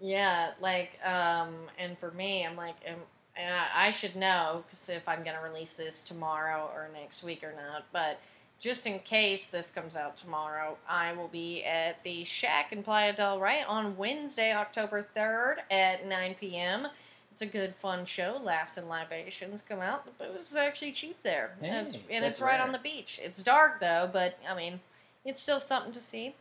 [0.00, 2.96] yeah, like, um, and for me, I'm like, um,
[3.36, 7.44] and I, I should know because if I'm gonna release this tomorrow or next week
[7.44, 8.18] or not, but
[8.58, 13.12] just in case this comes out tomorrow, I will be at the Shack in Playa
[13.14, 16.88] del Rey on Wednesday, October 3rd at 9 p.m.
[17.38, 18.40] It's a good, fun show.
[18.42, 20.04] Laughs and libations come out.
[20.04, 22.62] The booze is actually cheap there, Hey, and, it's, and it's right rare.
[22.62, 23.20] on the beach.
[23.22, 24.80] It's dark though, but I mean,
[25.24, 26.34] it's still something to see.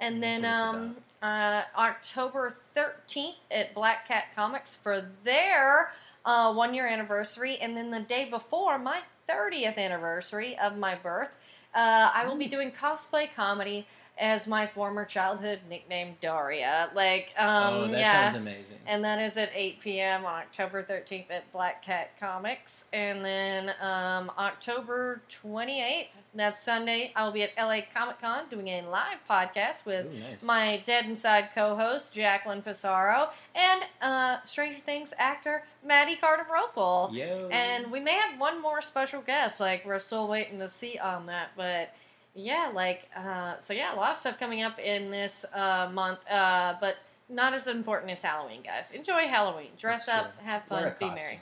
[0.00, 5.92] And then um, uh, October 13th at Black Cat Comics for their
[6.24, 7.56] uh, one year anniversary.
[7.58, 11.30] And then the day before, my 30th anniversary of my birth,
[11.76, 13.86] uh, I will be doing cosplay comedy
[14.20, 16.90] as my former childhood nickname, Daria.
[16.94, 18.28] Like, um, oh, that yeah.
[18.28, 18.76] sounds amazing.
[18.86, 20.26] And that is at 8 p.m.
[20.26, 22.88] on October 13th at Black Cat Comics.
[22.92, 28.82] And then um, October 28th, that's Sunday, I'll be at LA Comic Con doing a
[28.82, 30.44] live podcast with Ooh, nice.
[30.44, 37.14] my Dead Inside co host, Jacqueline Pissarro, and uh, Stranger Things actor, Maddie Carter Ropel.
[37.14, 37.48] Yo.
[37.50, 39.60] And we may have one more special guest.
[39.60, 41.52] Like, we're still waiting to see on that.
[41.56, 41.94] But
[42.34, 46.20] yeah, like, uh, so yeah, a lot of stuff coming up in this uh, month.
[46.30, 46.96] Uh, but
[47.28, 48.92] not as important as Halloween, guys.
[48.92, 49.68] Enjoy Halloween.
[49.78, 50.46] Dress That's up, true.
[50.46, 51.40] have fun, be merry.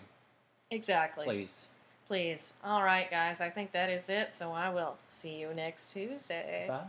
[0.71, 1.25] Exactly.
[1.25, 1.67] Please.
[2.07, 2.53] Please.
[2.63, 3.41] All right, guys.
[3.41, 4.35] I think that is it.
[4.35, 6.67] So I will see you next Tuesday.
[6.69, 6.85] Bye.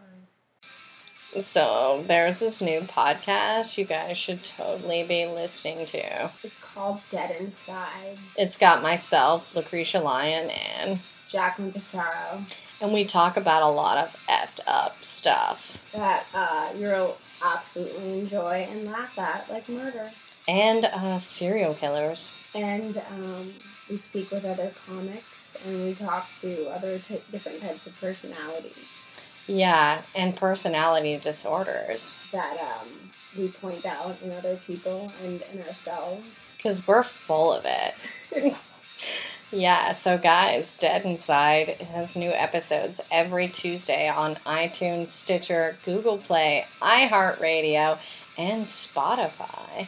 [1.40, 6.32] So there's this new podcast you guys should totally be listening to.
[6.44, 8.18] It's called Dead Inside.
[8.36, 11.00] It's got myself, Lucretia Lyon, and
[11.30, 12.46] Jacqueline Pissarro.
[12.82, 15.78] And we talk about a lot of effed up stuff.
[15.94, 20.06] That uh, you'll absolutely enjoy and laugh at, like murder.
[20.48, 22.32] And uh, serial killers.
[22.56, 23.54] And um,
[23.90, 29.06] we speak with other comics and we talk to other t- different types of personalities
[29.46, 32.18] Yeah, and personality disorders.
[32.34, 32.88] that um,
[33.38, 36.52] we point out in other people and in ourselves.
[36.58, 38.56] Because we're full of it.
[39.52, 46.66] yeah, so guys, Dead Inside has new episodes every Tuesday on iTunes, Stitcher, Google Play,
[46.82, 47.98] iHeartRadio,
[48.38, 49.88] and Spotify.